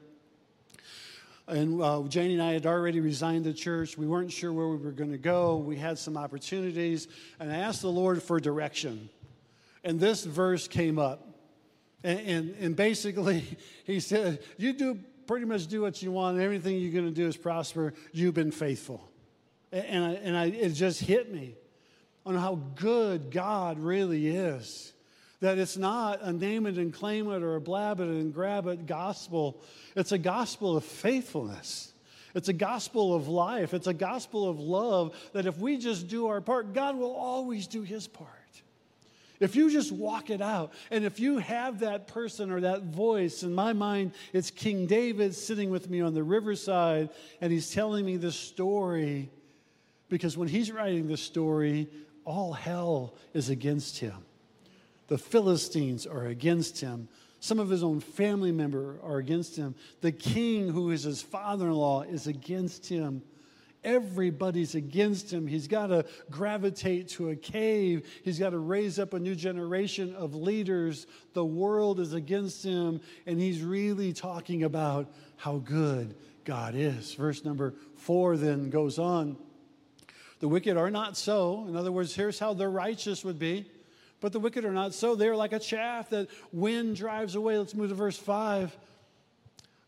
[1.46, 3.96] And uh, Janie and I had already resigned the church.
[3.96, 5.56] We weren't sure where we were going to go.
[5.56, 7.06] We had some opportunities.
[7.38, 9.08] And I asked the Lord for direction.
[9.84, 11.28] And this verse came up.
[12.02, 13.44] And, and, and basically,
[13.84, 17.10] he said, You do pretty much do what you want, and everything you're going to
[17.10, 17.94] do is prosper.
[18.12, 19.08] You've been faithful.
[19.72, 21.56] And, I, and I, it just hit me
[22.24, 24.92] on how good God really is.
[25.40, 28.66] That it's not a name it and claim it or a blab it and grab
[28.66, 29.60] it gospel.
[29.94, 31.92] It's a gospel of faithfulness.
[32.34, 33.74] It's a gospel of life.
[33.74, 37.66] It's a gospel of love that if we just do our part, God will always
[37.66, 38.28] do his part.
[39.40, 43.42] If you just walk it out, and if you have that person or that voice,
[43.42, 48.04] in my mind, it's King David sitting with me on the riverside, and he's telling
[48.04, 49.30] me this story
[50.08, 51.88] because when he's writing this story,
[52.24, 54.24] all hell is against him.
[55.08, 57.08] The Philistines are against him.
[57.40, 59.74] Some of his own family member are against him.
[60.00, 63.22] The king, who is his father in law, is against him.
[63.84, 65.46] Everybody's against him.
[65.46, 68.08] He's got to gravitate to a cave.
[68.24, 71.06] He's got to raise up a new generation of leaders.
[71.34, 77.14] The world is against him, and he's really talking about how good God is.
[77.14, 79.36] Verse number four then goes on.
[80.40, 81.66] The wicked are not so.
[81.68, 83.70] In other words, here's how the righteous would be.
[84.20, 85.14] But the wicked are not so.
[85.14, 87.58] They're like a chaff that wind drives away.
[87.58, 88.76] Let's move to verse 5.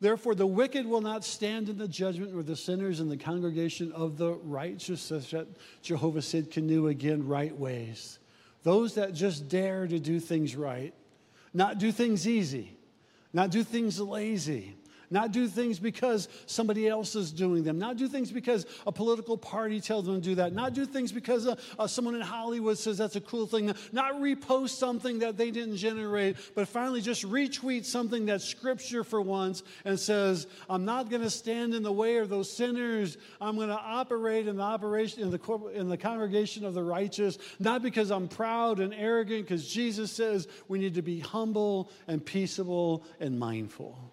[0.00, 3.92] Therefore, the wicked will not stand in the judgment, nor the sinners in the congregation
[3.92, 5.46] of the righteous, that
[5.82, 8.18] Jehovah Tsidkenu again, right ways.
[8.62, 10.92] Those that just dare to do things right,
[11.54, 12.76] not do things easy,
[13.32, 14.76] not do things lazy,
[15.10, 17.78] not do things because somebody else is doing them.
[17.78, 20.52] Not do things because a political party tells them to do that.
[20.52, 23.72] Not do things because uh, uh, someone in Hollywood says that's a cool thing.
[23.92, 29.20] Not repost something that they didn't generate, but finally just retweet something that's scripture for
[29.20, 33.16] once and says, I'm not going to stand in the way of those sinners.
[33.40, 37.38] I'm going to operate in the operation in the, in the congregation of the righteous,
[37.58, 42.24] not because I'm proud and arrogant, because Jesus says we need to be humble and
[42.24, 44.12] peaceable and mindful.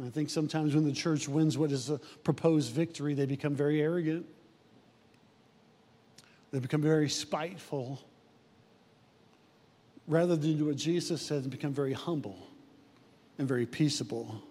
[0.00, 3.82] I think sometimes when the church wins what is a proposed victory, they become very
[3.82, 4.26] arrogant.
[6.50, 8.00] They become very spiteful.
[10.08, 12.38] Rather than do what Jesus said and become very humble
[13.38, 14.42] and very peaceable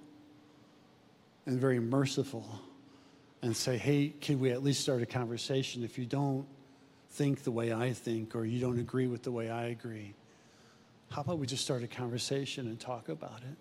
[1.46, 2.46] and very merciful
[3.42, 6.46] and say, hey, can we at least start a conversation if you don't
[7.10, 10.14] think the way I think or you don't agree with the way I agree?
[11.10, 13.58] How about we just start a conversation and talk about it?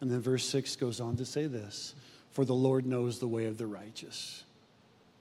[0.00, 1.94] And then verse 6 goes on to say this
[2.30, 4.44] For the Lord knows the way of the righteous,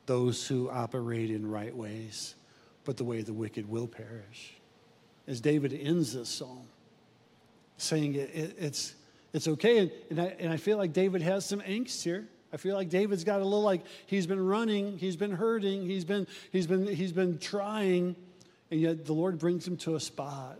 [0.06, 2.36] those who operate in right ways,
[2.84, 4.54] but the way of the wicked will perish.
[5.28, 6.68] As David ends this psalm,
[7.78, 8.96] saying it, it, it's,
[9.34, 9.80] it's okay.
[9.80, 12.28] And, and, I, and I feel like David has some angst here.
[12.54, 16.06] I feel like David's got a little like he's been running, he's been hurting, he's
[16.06, 18.16] been, he's been, he's been trying,
[18.72, 20.60] and yet the Lord brings him to a spot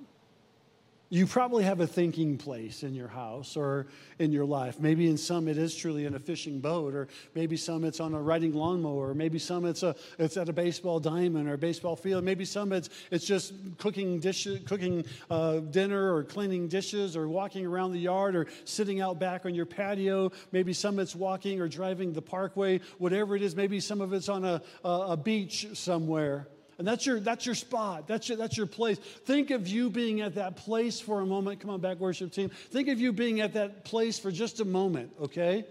[1.10, 3.88] you probably have a thinking place in your house or
[4.18, 4.80] in your life.
[4.80, 8.14] Maybe in some it is truly in a fishing boat, or maybe some it's on
[8.16, 11.58] a riding lawnmower, or maybe some it's a it's at a baseball diamond or a
[11.58, 12.24] baseball field.
[12.24, 17.66] Maybe some it's it's just cooking dishes, cooking uh, dinner, or cleaning dishes, or walking
[17.66, 20.32] around the yard, or sitting out back on your patio.
[20.52, 22.80] Maybe some it's walking or driving the parkway.
[22.98, 26.48] Whatever it is, maybe some of it's on a, a, a beach somewhere.
[26.78, 28.08] And that's your, that's your spot.
[28.08, 28.98] That's your, that's your place.
[28.98, 31.62] Think of you being at that place for a moment.
[31.62, 32.50] Come on back, worship team.
[32.50, 35.66] Think of you being at that place for just a moment, okay?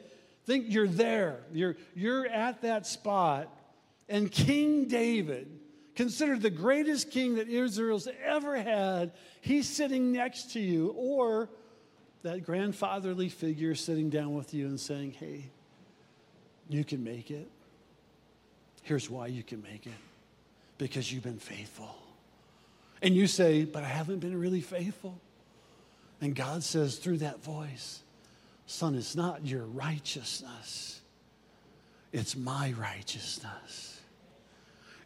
[0.46, 1.40] Think you're there.
[1.52, 3.48] You're, you're at that spot.
[4.08, 5.48] And King David,
[5.94, 10.94] considered the greatest king that Israel's ever had, he's sitting next to you.
[10.96, 11.50] Or
[12.22, 15.44] that grandfatherly figure sitting down with you and saying, hey,
[16.70, 17.50] you can make it.
[18.82, 19.92] Here's why you can make it
[20.78, 21.94] because you've been faithful.
[23.02, 25.18] And you say, But I haven't been really faithful.
[26.20, 28.00] And God says through that voice,
[28.66, 31.00] Son, it's not your righteousness,
[32.12, 33.90] it's my righteousness.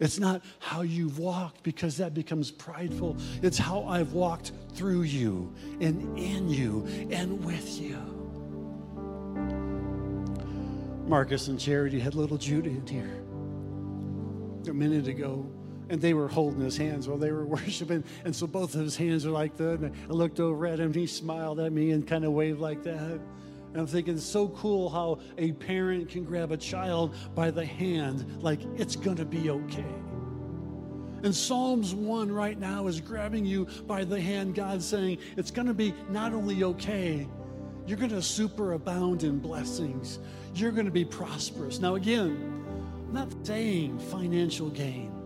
[0.00, 3.16] It's not how you've walked because that becomes prideful.
[3.42, 7.98] It's how I've walked through you and in you and with you.
[11.08, 13.24] Marcus and Charity had little Judah in here
[14.70, 15.50] a minute ago
[15.88, 18.04] and they were holding his hands while they were worshiping.
[18.24, 19.80] And so both of his hands are like that.
[19.80, 22.60] And I looked over at him, and he smiled at me and kind of waved
[22.60, 23.20] like that.
[23.72, 27.64] And I'm thinking, it's so cool how a parent can grab a child by the
[27.64, 29.84] hand, like it's going to be okay.
[31.22, 35.66] And Psalms 1 right now is grabbing you by the hand, God saying, it's going
[35.66, 37.26] to be not only okay,
[37.86, 40.18] you're going to superabound in blessings.
[40.54, 41.80] You're going to be prosperous.
[41.80, 42.64] Now, again,
[43.08, 45.17] I'm not saying financial gain.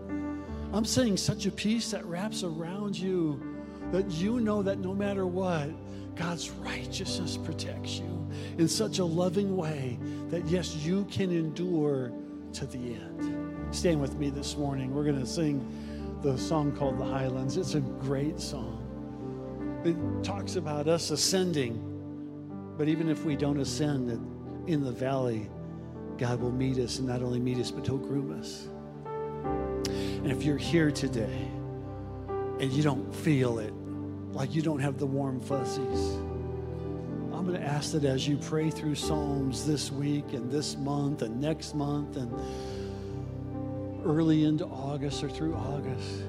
[0.73, 3.39] I'm saying such a peace that wraps around you
[3.91, 5.69] that you know that no matter what,
[6.15, 12.11] God's righteousness protects you in such a loving way that, yes, you can endure
[12.53, 13.75] to the end.
[13.75, 14.95] Stand with me this morning.
[14.95, 15.63] We're going to sing
[16.23, 17.55] the song called The Highlands.
[17.55, 18.79] It's a great song.
[19.85, 24.09] It talks about us ascending, but even if we don't ascend
[24.67, 25.51] in the valley,
[26.17, 28.69] God will meet us and not only meet us, but He'll groom us.
[30.23, 31.51] And if you're here today
[32.59, 33.73] and you don't feel it,
[34.31, 36.15] like you don't have the warm fuzzies,
[37.33, 41.23] I'm going to ask that as you pray through Psalms this week and this month
[41.23, 42.31] and next month and
[44.05, 46.23] early into August or through August,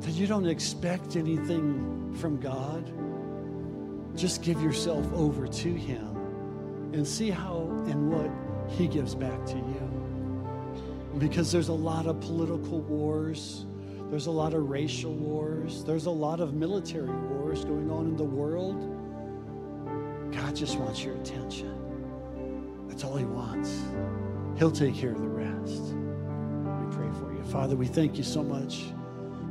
[0.00, 2.84] that you don't expect anything from God.
[4.14, 8.30] Just give yourself over to Him and see how and what
[8.76, 9.73] He gives back to you.
[11.18, 13.66] Because there's a lot of political wars,
[14.10, 18.16] there's a lot of racial wars, there's a lot of military wars going on in
[18.16, 18.90] the world.
[20.32, 21.74] God just wants your attention.
[22.88, 23.82] That's all He wants.
[24.58, 25.94] He'll take care of the rest.
[25.94, 27.42] We pray for you.
[27.44, 28.84] Father, we thank you so much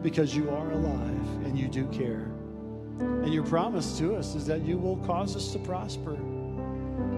[0.02, 2.32] because you are alive and you do care.
[3.00, 6.18] And your promise to us is that you will cause us to prosper.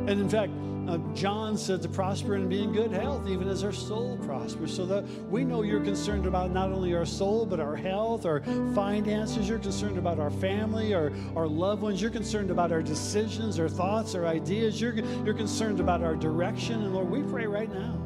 [0.07, 0.51] And in fact,
[0.87, 4.75] uh, John said to prosper and be in good health, even as our soul prospers.
[4.75, 8.41] So that we know you're concerned about not only our soul, but our health, our
[8.75, 9.49] finances.
[9.49, 12.01] You're concerned about our family, our, our loved ones.
[12.01, 14.79] You're concerned about our decisions, our thoughts, our ideas.
[14.79, 16.83] You're, you're concerned about our direction.
[16.83, 17.99] And Lord, we pray right now.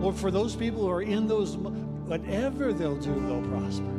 [0.00, 3.92] Lord, for those people who are in those, whatever they'll do, they'll prosper.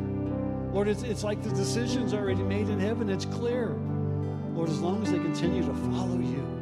[0.74, 3.10] Lord, it's, it's like the decision's already made in heaven.
[3.10, 3.78] It's clear.
[4.54, 6.61] Lord, as long as they continue to follow you.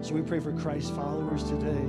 [0.00, 1.88] So we pray for Christ's followers today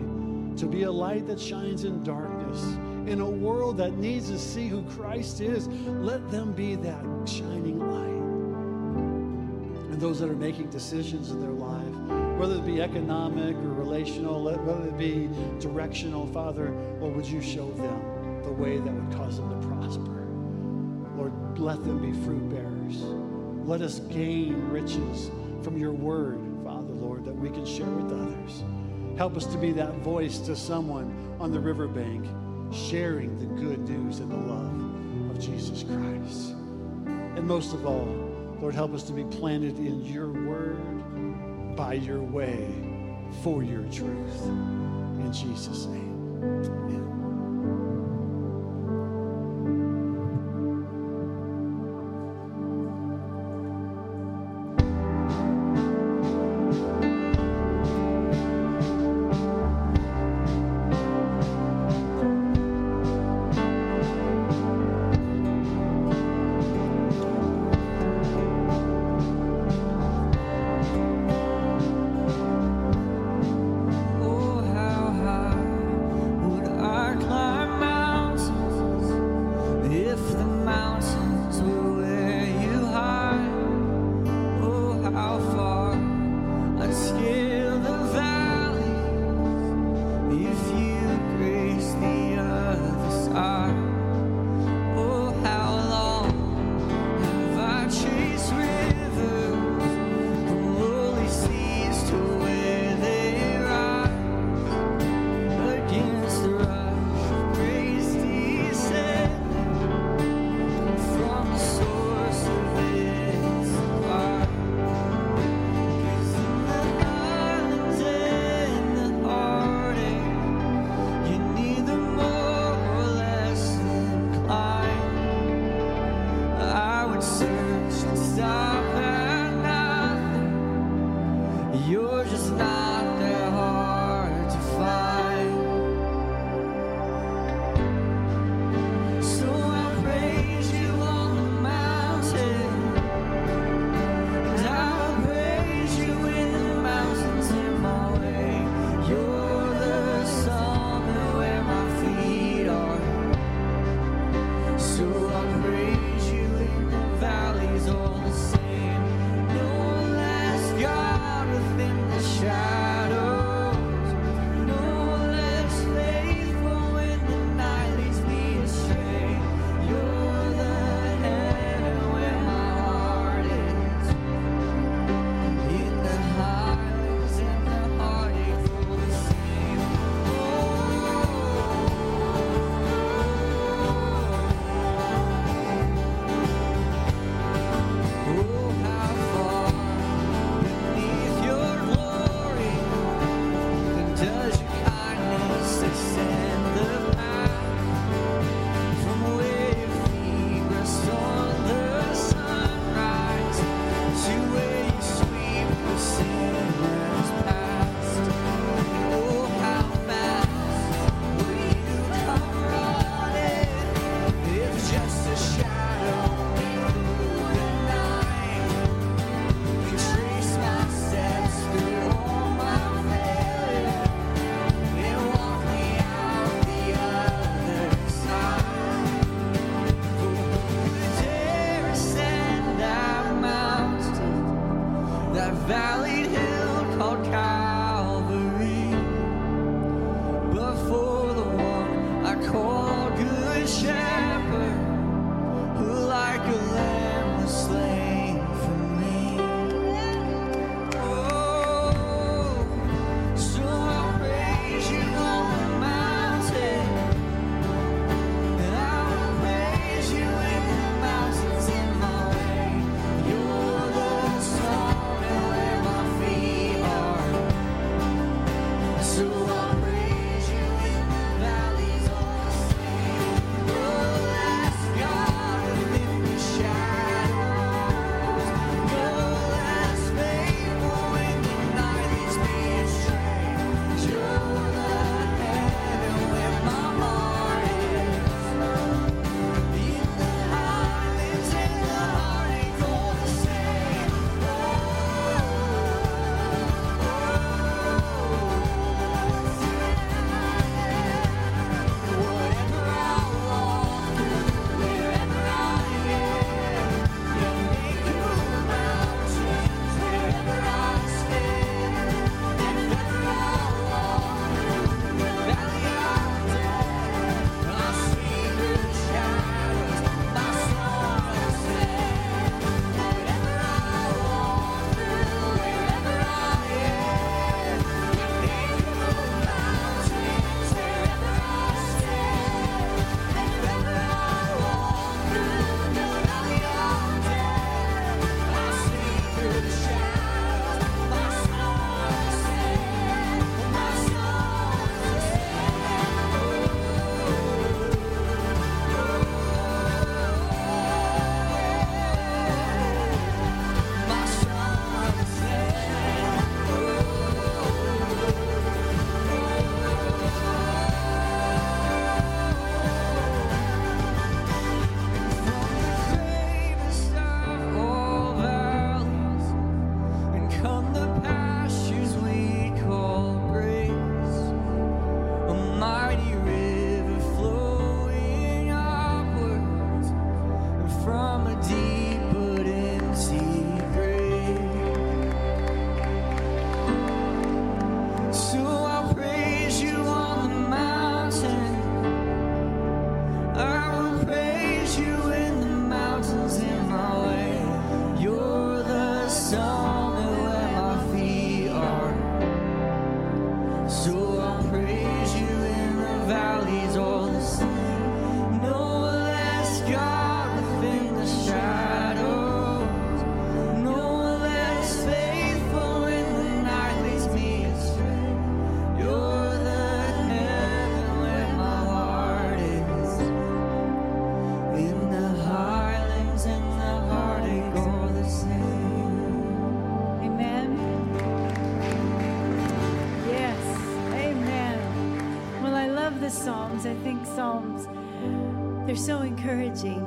[0.57, 2.62] to be a light that shines in darkness.
[3.07, 7.80] In a world that needs to see who Christ is, let them be that shining
[7.80, 8.10] light.
[9.91, 14.43] And those that are making decisions in their life, whether it be economic or relational,
[14.43, 15.30] whether it be
[15.60, 20.28] directional, Father, Lord, would you show them the way that would cause them to prosper?
[21.16, 23.03] Lord, let them be fruit bearers.
[23.68, 25.30] Let us gain riches
[25.64, 26.49] from your word
[27.20, 28.63] Lord, that we can share with others.
[29.17, 32.26] Help us to be that voice to someone on the riverbank,
[32.72, 36.51] sharing the good news and the love of Jesus Christ.
[37.36, 38.07] And most of all,
[38.61, 42.67] Lord, help us to be planted in your word, by your way,
[43.43, 44.45] for your truth.
[44.45, 47.18] In Jesus' name, amen.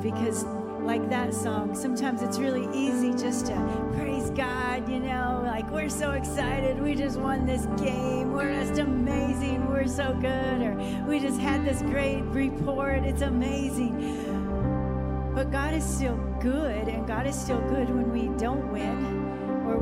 [0.03, 0.45] Because
[0.85, 5.89] like that song, sometimes it's really easy just to praise God, you know, like we're
[5.89, 10.75] so excited, we just won this game, we're just amazing, we're so good, or
[11.09, 15.33] we just had this great report, it's amazing.
[15.35, 19.22] But God is still good, and God is still good when we don't win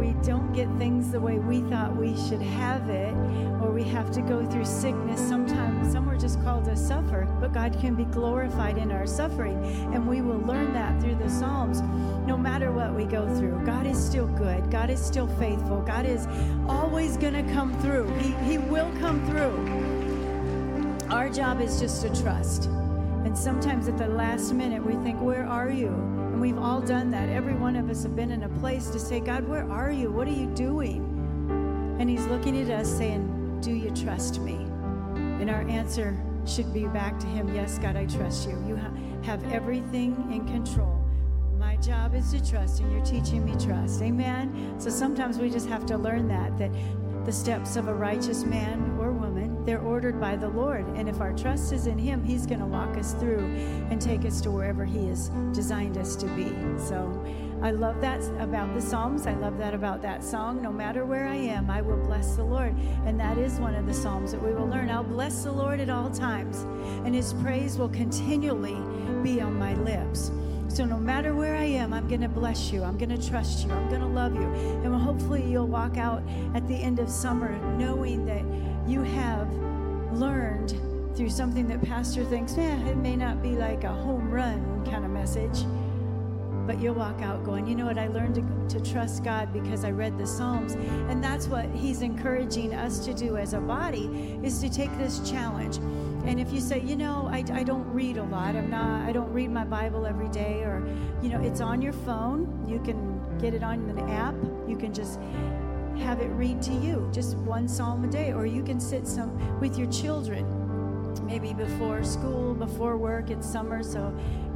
[0.01, 3.13] we don't get things the way we thought we should have it,
[3.61, 5.21] or we have to go through sickness.
[5.21, 9.63] Sometimes some are just called to suffer, but God can be glorified in our suffering.
[9.93, 11.83] And we will learn that through the Psalms.
[12.27, 14.71] No matter what we go through, God is still good.
[14.71, 15.83] God is still faithful.
[15.83, 16.27] God is
[16.67, 18.09] always going to come through.
[18.21, 21.11] He, he will come through.
[21.11, 22.67] Our job is just to trust.
[23.25, 26.10] And sometimes at the last minute, we think, Where are you?
[26.41, 27.29] And we've all done that.
[27.29, 30.11] Every one of us have been in a place to say, God, where are you?
[30.11, 31.05] What are you doing?
[32.01, 34.55] And He's looking at us saying, Do you trust me?
[34.55, 38.57] And our answer should be back to Him, Yes, God, I trust you.
[38.67, 38.81] You
[39.21, 41.05] have everything in control.
[41.59, 44.01] My job is to trust, and you're teaching me trust.
[44.01, 44.77] Amen.
[44.79, 46.71] So sometimes we just have to learn that, that
[47.27, 49.30] the steps of a righteous man or woman,
[49.71, 50.85] they're ordered by the Lord.
[50.97, 53.45] And if our trust is in Him, He's going to walk us through
[53.89, 56.53] and take us to wherever He has designed us to be.
[56.77, 57.25] So
[57.63, 59.29] I love that about the Psalms.
[59.29, 60.61] I love that about that song.
[60.61, 62.75] No matter where I am, I will bless the Lord.
[63.07, 64.91] And that is one of the Psalms that we will learn.
[64.91, 66.63] I'll bless the Lord at all times,
[67.05, 68.77] and His praise will continually
[69.23, 70.33] be on my lips.
[70.67, 72.83] So no matter where I am, I'm going to bless you.
[72.83, 73.73] I'm going to trust you.
[73.73, 74.49] I'm going to love you.
[74.85, 76.23] And hopefully you'll walk out
[76.55, 78.45] at the end of summer knowing that
[78.89, 79.49] you have
[80.13, 80.71] learned
[81.17, 85.05] through something that pastor thinks, yeah, it may not be like a home run kind
[85.05, 85.65] of message.
[86.67, 87.99] But you'll walk out going, you know what?
[87.99, 90.75] I learned to, to trust God because I read the Psalms.
[90.75, 95.29] And that's what He's encouraging us to do as a body is to take this
[95.29, 95.79] challenge
[96.25, 99.13] and if you say, you know, I, I don't read a lot, I'm not, I
[99.13, 100.87] don't read my Bible every day, or,
[101.23, 104.35] you know, it's on your phone, you can get it on an app,
[104.69, 105.19] you can just
[105.99, 109.61] have it read to you, just one psalm a day, or you can sit some
[109.61, 110.45] with your children,
[111.27, 114.11] maybe before school, before work, it's summer, so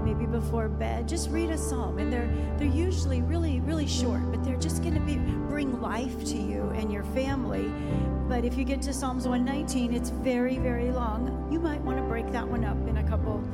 [0.05, 1.99] maybe before bed, just read a psalm.
[1.99, 2.29] And they're
[2.59, 5.17] they're usually really, really short, but they're just gonna be
[5.49, 7.71] bring life to you and your family
[8.29, 11.49] but if you get to Psalms 119, it's very, very long.
[11.53, 13.45] You might want to break that one up in a couple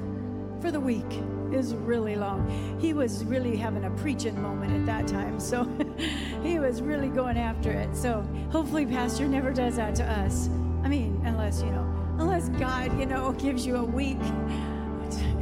[0.61, 1.05] for the week.
[1.53, 2.78] Is really long.
[2.80, 5.64] He was really having a preaching moment at that time, so
[6.44, 7.94] he was really going after it.
[7.96, 10.48] So hopefully, Pastor never does that to us.
[10.84, 11.84] I mean, unless you know,
[12.18, 14.20] unless God, you know, gives you a week.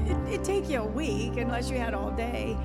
[0.06, 2.56] It, would take you a week unless you had all day.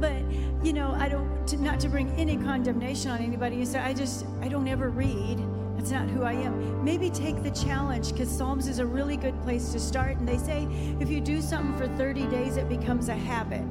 [0.00, 0.22] But
[0.64, 3.56] you know, I don't to, not to bring any condemnation on anybody.
[3.56, 5.38] You say I just I don't ever read.
[5.78, 6.82] That's not who I am.
[6.84, 10.16] Maybe take the challenge because Psalms is a really good place to start.
[10.16, 10.66] And they say
[10.98, 13.62] if you do something for 30 days, it becomes a habit.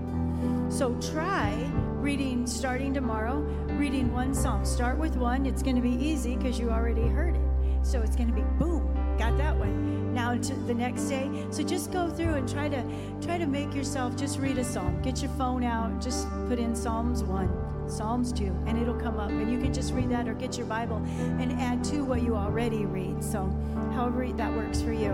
[0.70, 1.53] So try
[1.95, 3.39] reading starting tomorrow,
[3.78, 4.64] reading one psalm.
[4.64, 5.45] Start with one.
[5.45, 7.41] It's going to be easy because you already heard it.
[7.86, 8.88] So it's going to be boom,
[9.18, 9.97] got that one.
[10.18, 11.45] Now to the next day.
[11.51, 12.84] So just go through and try to
[13.22, 14.99] try to make yourself just read a psalm.
[15.03, 19.30] Get your phone out, just put in Psalms 1 Psalms 2, and it'll come up.
[19.30, 20.97] And you can just read that or get your Bible
[21.39, 23.24] and add to what you already read.
[23.24, 23.55] So,
[23.93, 25.13] however that works for you,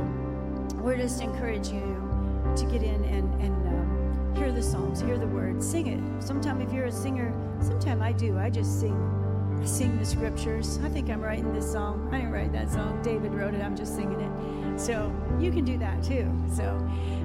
[0.75, 5.27] we're just encouraging you to get in and, and um, hear the Psalms, hear the
[5.27, 6.23] words, sing it.
[6.23, 8.97] Sometime if you're a singer, sometime I do, I just sing.
[9.65, 10.79] Sing the scriptures.
[10.83, 12.09] I think I'm writing this song.
[12.11, 13.01] I didn't write that song.
[13.01, 13.61] David wrote it.
[13.61, 14.31] I'm just singing it.
[14.77, 16.31] So you can do that too.
[16.55, 16.79] So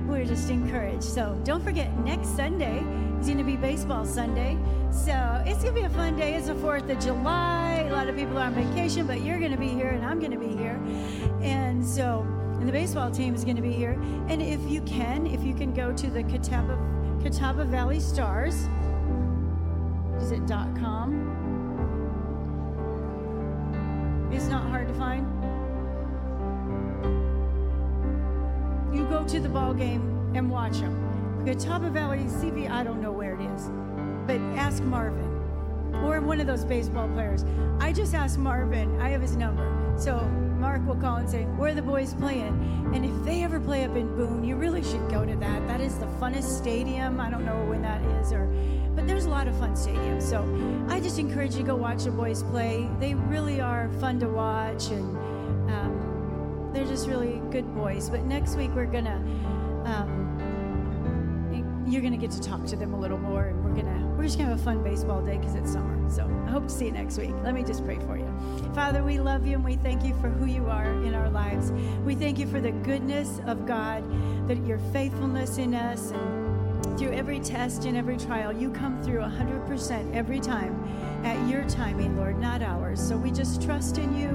[0.06, 1.04] we're just encouraged.
[1.04, 2.78] So don't forget, next Sunday
[3.20, 4.56] is going to be Baseball Sunday.
[4.90, 6.34] So it's going to be a fun day.
[6.34, 7.86] It's the 4th of July.
[7.88, 10.18] A lot of people are on vacation, but you're going to be here and I'm
[10.18, 10.80] going to be here.
[11.42, 12.26] And so,
[12.58, 13.92] and the baseball team is going to be here.
[14.28, 16.78] And if you can, if you can go to the Catawba,
[17.22, 18.68] Catawba Valley Stars,
[20.20, 21.36] is it .com?
[24.32, 25.37] It's not hard to find.
[28.92, 31.42] You go to the ball game and watch them.
[31.44, 33.70] Catawba Valley CV, I don't know where it is
[34.28, 35.24] but ask Marvin
[36.04, 37.46] or one of those baseball players.
[37.80, 39.94] I just asked Marvin, I have his number.
[39.96, 40.20] So
[40.60, 42.92] Mark will call and say, Where are the boys playing?
[42.94, 45.66] And if they ever play up in Boone, you really should go to that.
[45.66, 47.20] That is the funnest stadium.
[47.20, 48.46] I don't know when that is, or
[48.94, 50.22] but there's a lot of fun stadiums.
[50.22, 50.44] So
[50.88, 52.88] I just encourage you to go watch the boys play.
[53.00, 55.16] They really are fun to watch, and
[55.70, 55.97] um,
[56.72, 58.08] they're just really good boys.
[58.08, 59.16] But next week we're gonna.
[59.84, 60.28] Um,
[61.90, 64.36] you're to get to talk to them a little more and we're to we're just
[64.36, 66.92] to have a fun baseball day because it's summer so i hope to see you
[66.92, 68.30] next week let me just pray for you
[68.74, 71.70] father we love you and we thank you for who you are in our lives
[72.04, 74.04] we thank you for the goodness of god
[74.46, 79.20] that your faithfulness in us and through every test and every trial you come through
[79.20, 80.74] 100% every time
[81.24, 84.28] at your timing lord not ours so we just trust in you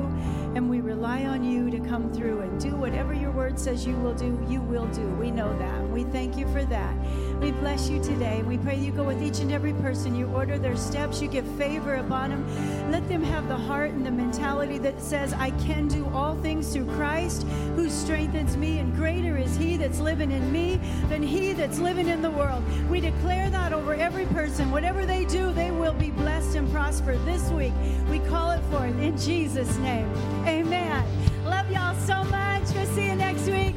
[0.55, 3.95] and we rely on you to come through and do whatever your word says you
[3.97, 6.95] will do you will do we know that we thank you for that
[7.43, 8.41] we bless you today.
[8.41, 10.15] We pray you go with each and every person.
[10.15, 11.21] You order their steps.
[11.21, 12.89] You give favor upon them.
[12.89, 16.71] Let them have the heart and the mentality that says, I can do all things
[16.71, 17.43] through Christ
[17.75, 20.79] who strengthens me, and greater is he that's living in me
[21.09, 22.63] than he that's living in the world.
[22.89, 24.71] We declare that over every person.
[24.71, 27.71] Whatever they do, they will be blessed and prosper this week.
[28.09, 30.11] We call it forth in Jesus' name.
[30.47, 31.05] Amen.
[31.45, 32.63] Love y'all so much.
[32.73, 33.75] We'll see you next week.